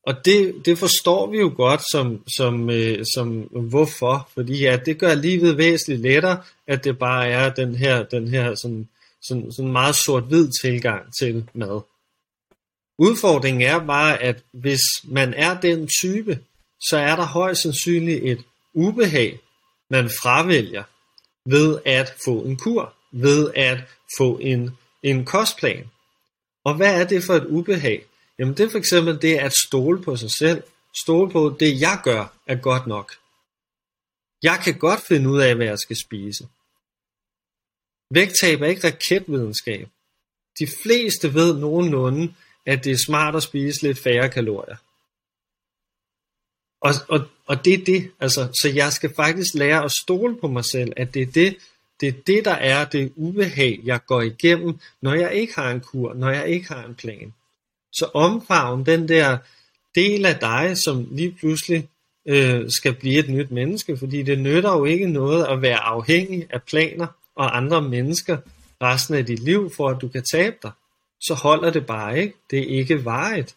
Og 0.06 0.26
det, 0.26 0.66
det 0.66 0.78
forstår 0.78 1.32
vi 1.32 1.38
jo 1.38 1.54
godt 1.56 1.82
som, 1.92 2.24
som, 2.38 2.70
øh, 2.70 3.06
som 3.16 3.30
hvorfor, 3.52 4.30
fordi 4.34 4.60
ja, 4.60 4.78
det 4.86 4.98
gør 4.98 5.14
livet 5.14 5.58
væsentligt 5.58 6.02
lettere, 6.02 6.44
at 6.68 6.84
det 6.84 7.00
bare 7.00 7.28
er 7.28 7.54
den 7.54 7.76
her, 7.76 8.04
den 8.04 8.28
her 8.28 8.56
sådan, 8.56 8.90
sådan, 9.22 9.52
sådan 9.52 9.72
meget 9.72 9.96
sort-hvid 9.96 10.50
tilgang 10.62 11.02
til 11.20 11.50
mad. 11.54 11.82
Udfordringen 12.98 13.62
er 13.62 13.86
bare, 13.86 14.22
at 14.22 14.44
hvis 14.52 14.82
man 15.04 15.34
er 15.34 15.60
den 15.60 15.90
type, 16.02 16.40
så 16.90 16.98
er 16.98 17.16
der 17.16 17.26
højst 17.26 17.62
sandsynligt 17.62 18.24
et 18.24 18.44
ubehag, 18.74 19.40
man 19.90 20.10
fravælger 20.22 20.84
ved 21.50 21.80
at 21.86 22.16
få 22.26 22.44
en 22.44 22.58
kur, 22.58 22.94
ved 23.12 23.52
at 23.56 23.78
få 24.18 24.38
en, 24.38 24.78
en 25.04 25.26
kostplan. 25.26 25.90
Og 26.66 26.76
hvad 26.76 27.02
er 27.02 27.08
det 27.08 27.24
for 27.24 27.34
et 27.34 27.46
ubehag? 27.46 28.06
Jamen 28.40 28.58
det 28.58 28.66
er 28.66 28.70
for 28.70 28.78
eksempel 28.78 29.22
det 29.22 29.36
at 29.38 29.54
stole 29.68 30.02
på 30.02 30.16
sig 30.16 30.32
selv. 30.32 30.64
Stole 31.04 31.32
på, 31.32 31.48
at 31.48 31.60
det 31.60 31.82
jeg 31.82 32.02
gør 32.04 32.34
er 32.48 32.56
godt 32.56 32.88
nok. 32.88 33.14
Jeg 34.44 34.62
kan 34.64 34.80
godt 34.80 35.02
finde 35.08 35.30
ud 35.30 35.40
af, 35.40 35.56
hvad 35.56 35.66
jeg 35.66 35.80
skal 35.80 35.98
spise. 36.06 36.48
Vægttab 38.14 38.62
er 38.62 38.66
ikke 38.66 38.88
raketvidenskab. 38.88 39.88
De 40.60 40.68
fleste 40.84 41.34
ved 41.34 41.58
nogenlunde, 41.58 42.34
at 42.66 42.84
det 42.84 42.92
er 42.92 42.98
smart 43.06 43.36
at 43.36 43.44
spise 43.44 43.82
lidt 43.82 44.00
færre 44.00 44.30
kalorier. 44.30 44.76
Og, 46.82 46.94
og, 47.10 47.26
og 47.46 47.66
det 47.66 47.74
er 47.74 47.86
det, 47.86 48.12
altså, 48.20 48.42
så 48.62 48.72
jeg 48.76 48.94
skal 48.94 49.16
faktisk 49.16 49.56
lære 49.56 49.84
at 49.84 49.92
stole 49.92 50.38
på 50.42 50.48
mig 50.48 50.66
selv, 50.66 50.94
at 50.98 51.14
det 51.14 51.22
er 51.22 51.32
det, 51.32 51.58
det 52.02 52.08
er 52.08 52.14
det, 52.28 52.46
der 52.46 52.52
er 52.52 52.86
det 52.86 53.14
ubehag, 53.16 53.80
jeg 53.84 54.06
går 54.06 54.22
igennem, 54.22 54.80
når 55.02 55.14
jeg 55.14 55.34
ikke 55.34 55.56
har 55.56 55.72
en 55.72 55.80
kur, 55.80 56.14
når 56.14 56.30
jeg 56.30 56.48
ikke 56.48 56.68
har 56.68 56.86
en 56.86 56.96
plan. 56.96 57.34
Så 57.92 58.10
omfavn 58.14 58.86
den 58.86 59.08
der 59.08 59.38
del 59.96 60.26
af 60.26 60.36
dig, 60.36 60.78
som 60.78 61.08
lige 61.12 61.32
pludselig 61.40 61.90
øh, 62.26 62.70
skal 62.70 62.94
blive 62.94 63.20
et 63.20 63.30
nyt 63.30 63.52
menneske, 63.52 63.98
fordi 63.98 64.24
det 64.24 64.40
nytter 64.40 64.78
jo 64.78 64.86
ikke 64.86 65.08
noget 65.08 65.46
at 65.46 65.62
være 65.62 65.80
afhængig 65.80 66.48
af 66.50 66.64
planer 66.64 67.08
og 67.36 67.58
andre 67.58 67.82
mennesker 67.82 68.38
resten 68.82 69.16
af 69.16 69.26
dit 69.26 69.40
liv, 69.40 69.72
for 69.76 69.90
at 69.90 70.02
du 70.02 70.08
kan 70.08 70.24
tabe 70.32 70.56
dig. 70.64 70.72
Så 71.28 71.34
holder 71.34 71.72
det 71.72 71.86
bare 71.86 72.20
ikke. 72.20 72.34
Det 72.50 72.60
er 72.60 72.80
ikke 72.80 73.06
varigt. 73.06 73.56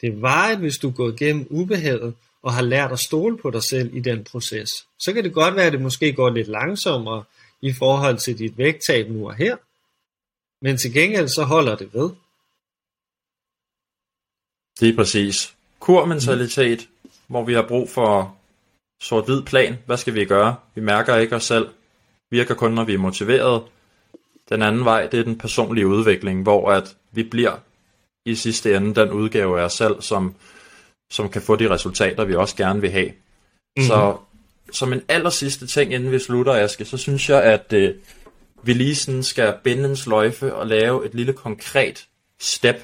Det 0.00 0.08
er 0.08 0.20
varigt, 0.20 0.60
hvis 0.60 0.78
du 0.78 0.90
går 0.90 1.08
igennem 1.08 1.46
ubehaget 1.50 2.14
og 2.42 2.52
har 2.52 2.62
lært 2.62 2.92
at 2.92 2.98
stole 2.98 3.38
på 3.38 3.50
dig 3.50 3.62
selv 3.62 3.96
i 3.96 4.00
den 4.00 4.24
proces. 4.24 4.68
Så 4.98 5.12
kan 5.12 5.24
det 5.24 5.32
godt 5.32 5.56
være, 5.56 5.66
at 5.66 5.72
det 5.72 5.80
måske 5.80 6.12
går 6.12 6.30
lidt 6.30 6.48
langsommere 6.48 7.24
i 7.60 7.72
forhold 7.72 8.18
til 8.18 8.38
dit 8.38 8.58
vægttab 8.58 9.10
nu 9.10 9.28
og 9.28 9.34
her, 9.34 9.56
men 10.64 10.76
til 10.76 10.92
gengæld 10.92 11.28
så 11.28 11.44
holder 11.44 11.76
det 11.76 11.94
ved. 11.94 12.10
Det 14.80 14.88
er 14.88 14.96
præcis. 14.96 15.54
Kurmentalitet, 15.80 16.88
mm. 17.04 17.10
hvor 17.26 17.44
vi 17.44 17.54
har 17.54 17.66
brug 17.68 17.90
for 17.90 18.36
sort-hvid 19.00 19.42
plan. 19.42 19.78
Hvad 19.86 19.96
skal 19.96 20.14
vi 20.14 20.24
gøre? 20.24 20.56
Vi 20.74 20.80
mærker 20.80 21.16
ikke 21.16 21.36
os 21.36 21.44
selv. 21.44 21.68
Virker 22.30 22.54
kun, 22.54 22.72
når 22.72 22.84
vi 22.84 22.94
er 22.94 22.98
motiveret. 22.98 23.64
Den 24.48 24.62
anden 24.62 24.84
vej, 24.84 25.06
det 25.06 25.20
er 25.20 25.24
den 25.24 25.38
personlige 25.38 25.86
udvikling, 25.86 26.42
hvor 26.42 26.70
at 26.70 26.96
vi 27.12 27.22
bliver 27.22 27.52
i 28.24 28.34
sidste 28.34 28.76
ende 28.76 28.94
den 28.94 29.10
udgave 29.10 29.60
af 29.60 29.64
os 29.64 29.72
selv, 29.72 30.02
som, 30.02 30.34
som 31.10 31.28
kan 31.28 31.42
få 31.42 31.56
de 31.56 31.70
resultater, 31.70 32.24
vi 32.24 32.34
også 32.34 32.56
gerne 32.56 32.80
vil 32.80 32.90
have. 32.90 33.12
Mm. 33.76 33.82
Så 33.82 34.16
som 34.72 34.92
en 34.92 35.02
aller 35.08 35.30
sidste 35.30 35.66
ting, 35.66 35.94
inden 35.94 36.12
vi 36.12 36.18
slutter, 36.18 36.52
Aske, 36.52 36.84
så 36.84 36.96
synes 36.96 37.28
jeg, 37.28 37.42
at 37.42 37.72
øh, 37.72 37.94
vi 38.62 38.72
lige 38.72 38.94
sådan 38.94 39.22
skal 39.22 39.54
binde 39.64 39.88
en 39.88 39.96
sløjfe 39.96 40.54
og 40.54 40.66
lave 40.66 41.06
et 41.06 41.14
lille 41.14 41.32
konkret 41.32 42.06
step 42.40 42.76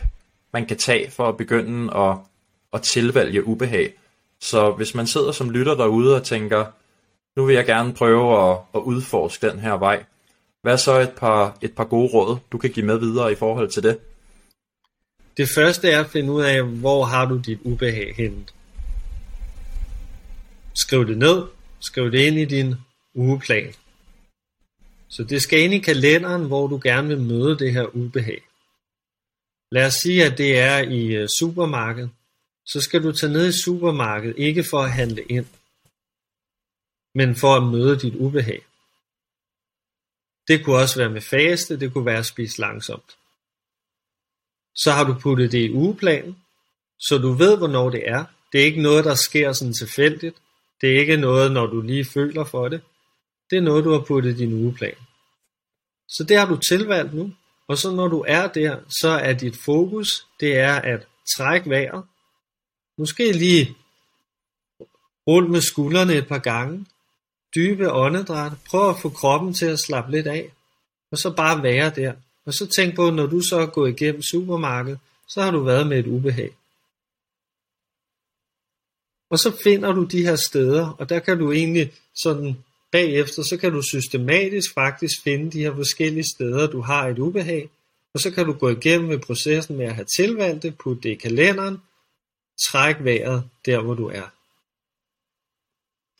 man 0.54 0.66
kan 0.66 0.76
tage 0.76 1.10
for 1.10 1.28
at 1.28 1.36
begynde 1.36 1.96
at, 1.96 2.16
at 2.72 2.82
tilvælge 2.82 3.46
ubehag. 3.46 3.92
Så 4.40 4.70
hvis 4.70 4.94
man 4.94 5.06
sidder 5.06 5.32
som 5.32 5.50
lytter 5.50 5.74
derude 5.74 6.16
og 6.16 6.22
tænker, 6.22 6.64
nu 7.36 7.44
vil 7.44 7.54
jeg 7.54 7.66
gerne 7.66 7.94
prøve 7.94 8.50
at, 8.50 8.58
at 8.74 8.80
udforske 8.80 9.50
den 9.50 9.58
her 9.58 9.72
vej, 9.72 10.04
hvad 10.64 10.72
er 10.72 10.76
så 10.76 11.00
et 11.00 11.12
par, 11.12 11.58
et 11.62 11.72
par 11.74 11.84
gode 11.84 12.08
råd, 12.12 12.38
du 12.52 12.58
kan 12.58 12.70
give 12.70 12.86
med 12.86 12.98
videre 12.98 13.32
i 13.32 13.34
forhold 13.34 13.70
til 13.70 13.82
det? 13.82 13.98
Det 15.36 15.48
første 15.48 15.90
er 15.90 16.00
at 16.00 16.10
finde 16.10 16.32
ud 16.32 16.42
af, 16.42 16.62
hvor 16.62 17.04
har 17.04 17.24
du 17.28 17.38
dit 17.38 17.58
ubehag 17.64 18.14
henne. 18.16 18.44
Skriv 20.74 21.06
det 21.06 21.18
ned, 21.18 21.42
skriv 21.80 22.12
det 22.12 22.18
ind 22.18 22.38
i 22.38 22.44
din 22.44 22.74
ugeplan. 23.14 23.74
Så 25.08 25.24
det 25.24 25.42
skal 25.42 25.60
ind 25.60 25.74
i 25.74 25.78
kalenderen, 25.78 26.44
hvor 26.46 26.66
du 26.66 26.80
gerne 26.82 27.08
vil 27.08 27.20
møde 27.20 27.58
det 27.58 27.72
her 27.72 27.96
ubehag. 27.96 28.42
Lad 29.72 29.86
os 29.86 29.94
sige, 29.94 30.24
at 30.24 30.38
det 30.38 30.58
er 30.58 30.78
i 30.78 31.06
øh, 31.06 31.28
supermarkedet. 31.38 32.10
Så 32.66 32.80
skal 32.80 33.02
du 33.02 33.12
tage 33.12 33.32
ned 33.32 33.48
i 33.48 33.62
supermarkedet, 33.64 34.38
ikke 34.38 34.64
for 34.70 34.78
at 34.78 34.92
handle 34.92 35.22
ind, 35.22 35.46
men 37.14 37.36
for 37.36 37.56
at 37.56 37.62
møde 37.62 37.98
dit 37.98 38.14
ubehag. 38.14 38.62
Det 40.48 40.64
kunne 40.64 40.76
også 40.76 40.98
være 40.98 41.10
med 41.10 41.20
faste, 41.20 41.80
det 41.80 41.92
kunne 41.92 42.06
være 42.06 42.18
at 42.18 42.26
spise 42.26 42.60
langsomt. 42.60 43.16
Så 44.74 44.92
har 44.92 45.04
du 45.04 45.14
puttet 45.20 45.52
det 45.52 45.58
i 45.58 45.72
ugeplanen, 45.72 46.36
så 46.98 47.18
du 47.18 47.32
ved, 47.32 47.58
hvornår 47.58 47.90
det 47.90 48.08
er. 48.08 48.24
Det 48.52 48.60
er 48.60 48.64
ikke 48.64 48.82
noget, 48.82 49.04
der 49.04 49.14
sker 49.14 49.52
sådan 49.52 49.74
tilfældigt. 49.74 50.36
Det 50.80 50.94
er 50.94 51.00
ikke 51.00 51.16
noget, 51.16 51.52
når 51.52 51.66
du 51.66 51.80
lige 51.80 52.04
føler 52.04 52.44
for 52.44 52.68
det. 52.68 52.80
Det 53.50 53.56
er 53.58 53.62
noget, 53.62 53.84
du 53.84 53.92
har 53.92 54.00
puttet 54.00 54.30
i 54.30 54.36
din 54.36 54.52
ugeplan. 54.52 54.94
Så 56.08 56.24
det 56.24 56.36
har 56.36 56.46
du 56.46 56.56
tilvalgt 56.56 57.14
nu. 57.14 57.34
Og 57.68 57.78
så 57.78 57.90
når 57.90 58.08
du 58.08 58.24
er 58.28 58.48
der, 58.48 58.80
så 59.00 59.08
er 59.08 59.32
dit 59.32 59.56
fokus, 59.64 60.26
det 60.40 60.58
er 60.58 60.74
at 60.74 61.06
trække 61.36 61.70
vejret. 61.70 62.04
Måske 62.98 63.32
lige 63.32 63.76
rulle 65.26 65.48
med 65.48 65.60
skuldrene 65.60 66.14
et 66.14 66.28
par 66.28 66.38
gange. 66.38 66.86
Dybe 67.54 67.92
åndedræt. 67.92 68.52
Prøv 68.66 68.90
at 68.90 69.00
få 69.02 69.08
kroppen 69.08 69.54
til 69.54 69.66
at 69.66 69.80
slappe 69.80 70.10
lidt 70.10 70.26
af. 70.26 70.52
Og 71.12 71.18
så 71.18 71.30
bare 71.30 71.62
være 71.62 71.90
der. 71.90 72.12
Og 72.46 72.54
så 72.54 72.66
tænk 72.66 72.96
på, 72.96 73.10
når 73.10 73.26
du 73.26 73.40
så 73.40 73.56
er 73.56 73.66
gået 73.66 73.90
igennem 73.90 74.22
supermarkedet, 74.22 74.98
så 75.28 75.42
har 75.42 75.50
du 75.50 75.60
været 75.60 75.86
med 75.86 75.98
et 75.98 76.06
ubehag. 76.06 76.50
Og 79.30 79.38
så 79.38 79.56
finder 79.64 79.92
du 79.92 80.04
de 80.04 80.22
her 80.22 80.36
steder, 80.36 80.88
og 80.88 81.08
der 81.08 81.18
kan 81.18 81.38
du 81.38 81.52
egentlig 81.52 81.92
sådan 82.14 82.56
bagefter, 82.92 83.42
så 83.42 83.56
kan 83.56 83.72
du 83.72 83.82
systematisk 83.82 84.74
faktisk 84.74 85.22
finde 85.24 85.50
de 85.50 85.58
her 85.58 85.74
forskellige 85.74 86.24
steder, 86.36 86.66
du 86.66 86.80
har 86.80 87.08
et 87.08 87.18
ubehag, 87.18 87.68
og 88.14 88.20
så 88.20 88.30
kan 88.30 88.46
du 88.46 88.52
gå 88.52 88.68
igennem 88.68 89.08
med 89.08 89.18
processen 89.18 89.76
med 89.76 89.86
at 89.86 89.94
have 89.94 90.06
tilvalgt 90.16 90.62
det, 90.62 90.78
putte 90.78 91.02
det 91.02 91.08
i 91.08 91.14
kalenderen, 91.14 91.78
træk 92.68 92.96
vejret 93.00 93.50
der, 93.66 93.80
hvor 93.80 93.94
du 93.94 94.08
er. 94.08 94.33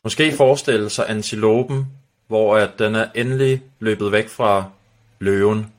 Måske 0.05 0.33
forestille 0.37 0.89
sig 0.89 1.05
antilopen, 1.09 1.87
hvor 2.27 2.57
at 2.57 2.79
den 2.79 2.95
er 2.95 3.07
endelig 3.15 3.61
løbet 3.79 4.11
væk 4.11 4.29
fra 4.29 4.63
løven. 5.19 5.71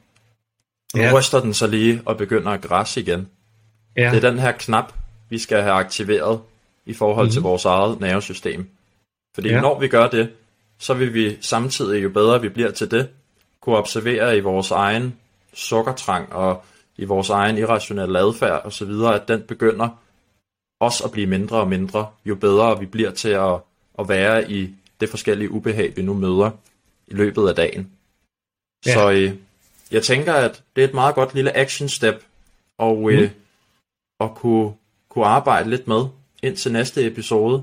Nu 0.94 1.02
ja. 1.02 1.18
ryster 1.18 1.40
den 1.40 1.54
så 1.54 1.66
lige 1.66 2.02
og 2.04 2.16
begynder 2.16 2.50
at 2.50 2.62
græsse 2.62 3.00
igen. 3.00 3.28
Ja. 3.96 4.10
Det 4.10 4.24
er 4.24 4.30
den 4.30 4.38
her 4.38 4.52
knap, 4.52 4.92
vi 5.28 5.38
skal 5.38 5.62
have 5.62 5.74
aktiveret 5.74 6.40
i 6.86 6.94
forhold 6.94 7.26
mm-hmm. 7.26 7.32
til 7.32 7.40
mhm. 7.40 7.48
vores 7.48 7.64
eget 7.64 8.00
nervesystem. 8.00 8.68
Fordi 9.34 9.48
ja. 9.48 9.60
når 9.60 9.78
vi 9.78 9.88
gør 9.88 10.08
det, 10.08 10.30
så 10.78 10.94
vil 10.94 11.14
vi 11.14 11.36
samtidig, 11.40 12.02
jo 12.02 12.08
bedre 12.08 12.40
vi 12.40 12.48
bliver 12.48 12.70
til 12.70 12.90
det, 12.90 13.08
kunne 13.60 13.76
observere 13.76 14.36
i 14.36 14.40
vores 14.40 14.70
egen 14.70 15.16
sukkertrang 15.54 16.32
og 16.32 16.64
i 16.96 17.04
vores 17.04 17.30
egen 17.30 17.58
irrationelle 17.58 18.18
adfærd 18.18 18.62
osv., 18.64 18.90
at 19.14 19.28
den 19.28 19.42
begynder 19.42 19.88
også 20.80 21.04
at 21.04 21.10
blive 21.10 21.26
mindre 21.26 21.56
og 21.56 21.68
mindre, 21.68 22.06
jo 22.24 22.34
bedre 22.34 22.80
vi 22.80 22.86
bliver 22.86 23.10
til 23.10 23.28
at, 23.28 23.58
at 23.98 24.08
være 24.08 24.50
i 24.50 24.74
det 25.00 25.08
forskellige 25.08 25.50
ubehag, 25.50 25.96
vi 25.96 26.02
nu 26.02 26.14
møder 26.14 26.50
i 27.06 27.14
løbet 27.14 27.48
af 27.48 27.54
dagen. 27.54 27.90
Ja. 28.86 28.92
Så 28.92 29.10
øh, 29.10 29.32
jeg 29.90 30.02
tænker, 30.02 30.34
at 30.34 30.62
det 30.76 30.84
er 30.84 30.88
et 30.88 30.94
meget 30.94 31.14
godt 31.14 31.34
lille 31.34 31.56
action 31.56 31.88
step, 31.88 32.24
og 32.78 33.12
øh, 33.12 33.22
mm. 33.22 33.30
at 34.20 34.34
kunne, 34.34 34.72
kunne 35.08 35.26
arbejde 35.26 35.70
lidt 35.70 35.88
med 35.88 36.06
ind 36.42 36.56
til 36.56 36.72
næste 36.72 37.06
episode. 37.06 37.62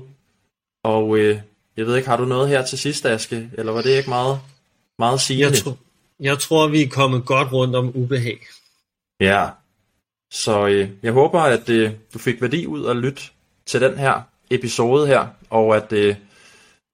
Og 0.84 1.18
øh, 1.18 1.40
jeg 1.76 1.86
ved 1.86 1.96
ikke, 1.96 2.08
har 2.08 2.16
du 2.16 2.24
noget 2.24 2.48
her 2.48 2.64
til 2.64 2.78
sidst, 2.78 3.06
Aske? 3.06 3.50
Eller 3.52 3.72
var 3.72 3.82
det 3.82 3.96
ikke 3.96 4.10
meget, 4.10 4.40
meget 4.98 5.20
sigende? 5.20 5.50
Jeg, 5.50 5.62
tro, 5.62 5.72
jeg 6.20 6.38
tror, 6.38 6.68
vi 6.68 6.82
er 6.82 6.88
kommet 6.88 7.24
godt 7.24 7.52
rundt 7.52 7.76
om 7.76 7.96
ubehag. 7.96 8.38
Ja, 9.20 9.48
så 10.30 10.66
øh, 10.66 10.90
jeg 11.02 11.12
håber, 11.12 11.40
at 11.40 11.68
øh, 11.68 11.92
du 12.14 12.18
fik 12.18 12.42
værdi 12.42 12.66
ud 12.66 12.86
at 12.86 12.96
lytte 12.96 13.22
til 13.66 13.80
den 13.80 13.98
her 13.98 14.22
episode 14.50 15.06
her, 15.06 15.26
og 15.50 15.76
at 15.76 15.92
øh, 15.92 16.16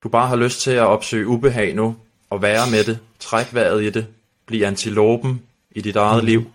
du 0.03 0.09
bare 0.09 0.29
har 0.29 0.37
lyst 0.37 0.61
til 0.61 0.71
at 0.71 0.87
opsøge 0.87 1.27
ubehag 1.27 1.75
nu, 1.75 1.97
og 2.31 2.43
være 2.43 2.71
med 2.71 2.85
det, 2.85 2.99
træk 3.19 3.55
vejret 3.55 3.83
i 3.83 3.91
det, 3.91 4.07
blive 4.47 4.67
antilopen 4.67 5.43
i 5.71 5.81
dit 5.81 5.97
eget 5.97 6.25
mm. 6.25 6.27
liv. 6.27 6.51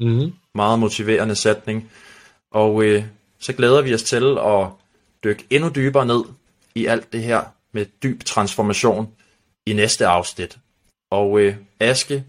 Mm. 0.00 0.32
Meget 0.54 0.78
motiverende 0.78 1.34
sætning. 1.34 1.90
Og 2.50 2.84
øh, 2.84 3.04
så 3.38 3.52
glæder 3.52 3.82
vi 3.82 3.94
os 3.94 4.02
til 4.02 4.38
at 4.38 4.66
dykke 5.24 5.44
endnu 5.50 5.70
dybere 5.74 6.06
ned 6.06 6.24
i 6.74 6.86
alt 6.86 7.12
det 7.12 7.22
her 7.22 7.42
med 7.72 7.86
dyb 8.02 8.24
transformation 8.24 9.12
i 9.66 9.72
næste 9.72 10.06
afsnit. 10.06 10.58
Og 11.10 11.40
øh, 11.40 11.56
Aske, 11.80 12.24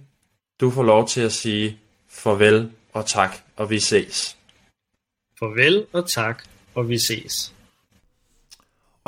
du 0.60 0.72
får 0.72 0.84
lov 0.84 1.08
til 1.08 1.22
at 1.22 1.34
sige 1.34 1.78
farvel 2.10 2.72
og 2.94 3.06
tak, 3.06 3.38
og 3.56 3.70
vi 3.70 3.80
ses. 3.80 4.38
Farvel 5.40 5.86
og 5.94 6.10
tak, 6.10 6.44
og 6.76 6.90
vi 6.90 6.98
ses. 6.98 7.54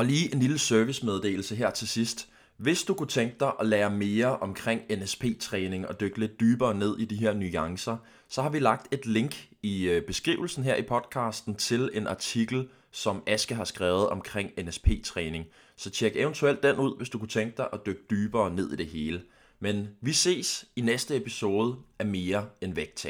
Og 0.01 0.07
lige 0.07 0.33
en 0.33 0.39
lille 0.39 0.59
servicemeddelelse 0.59 1.55
her 1.55 1.69
til 1.69 1.87
sidst. 1.87 2.27
Hvis 2.57 2.83
du 2.83 2.93
kunne 2.93 3.07
tænke 3.07 3.35
dig 3.39 3.51
at 3.59 3.65
lære 3.65 3.89
mere 3.89 4.37
omkring 4.37 4.81
NSP-træning 4.89 5.87
og 5.87 5.99
dykke 5.99 6.19
lidt 6.19 6.39
dybere 6.39 6.75
ned 6.75 6.97
i 6.99 7.05
de 7.05 7.15
her 7.15 7.33
nuancer, 7.33 7.97
så 8.29 8.41
har 8.41 8.49
vi 8.49 8.59
lagt 8.59 8.93
et 8.93 9.05
link 9.05 9.49
i 9.63 9.83
øh, 9.83 10.01
beskrivelsen 10.01 10.63
her 10.63 10.75
i 10.75 10.81
podcasten 10.81 11.55
til 11.55 11.89
en 11.93 12.07
artikel, 12.07 12.67
som 12.91 13.23
Aske 13.27 13.55
har 13.55 13.63
skrevet 13.63 14.09
omkring 14.09 14.51
NSP-træning. 14.63 15.45
Så 15.75 15.89
tjek 15.89 16.15
eventuelt 16.15 16.63
den 16.63 16.75
ud, 16.75 16.97
hvis 16.97 17.09
du 17.09 17.19
kunne 17.19 17.27
tænke 17.27 17.57
dig 17.57 17.67
at 17.73 17.85
dykke 17.85 18.01
dybere 18.09 18.55
ned 18.55 18.71
i 18.71 18.75
det 18.75 18.87
hele. 18.87 19.21
Men 19.59 19.87
vi 20.01 20.13
ses 20.13 20.65
i 20.75 20.81
næste 20.81 21.15
episode 21.15 21.75
af 21.99 22.05
Mere 22.05 22.45
end 22.61 22.73
vægttab. 22.73 23.09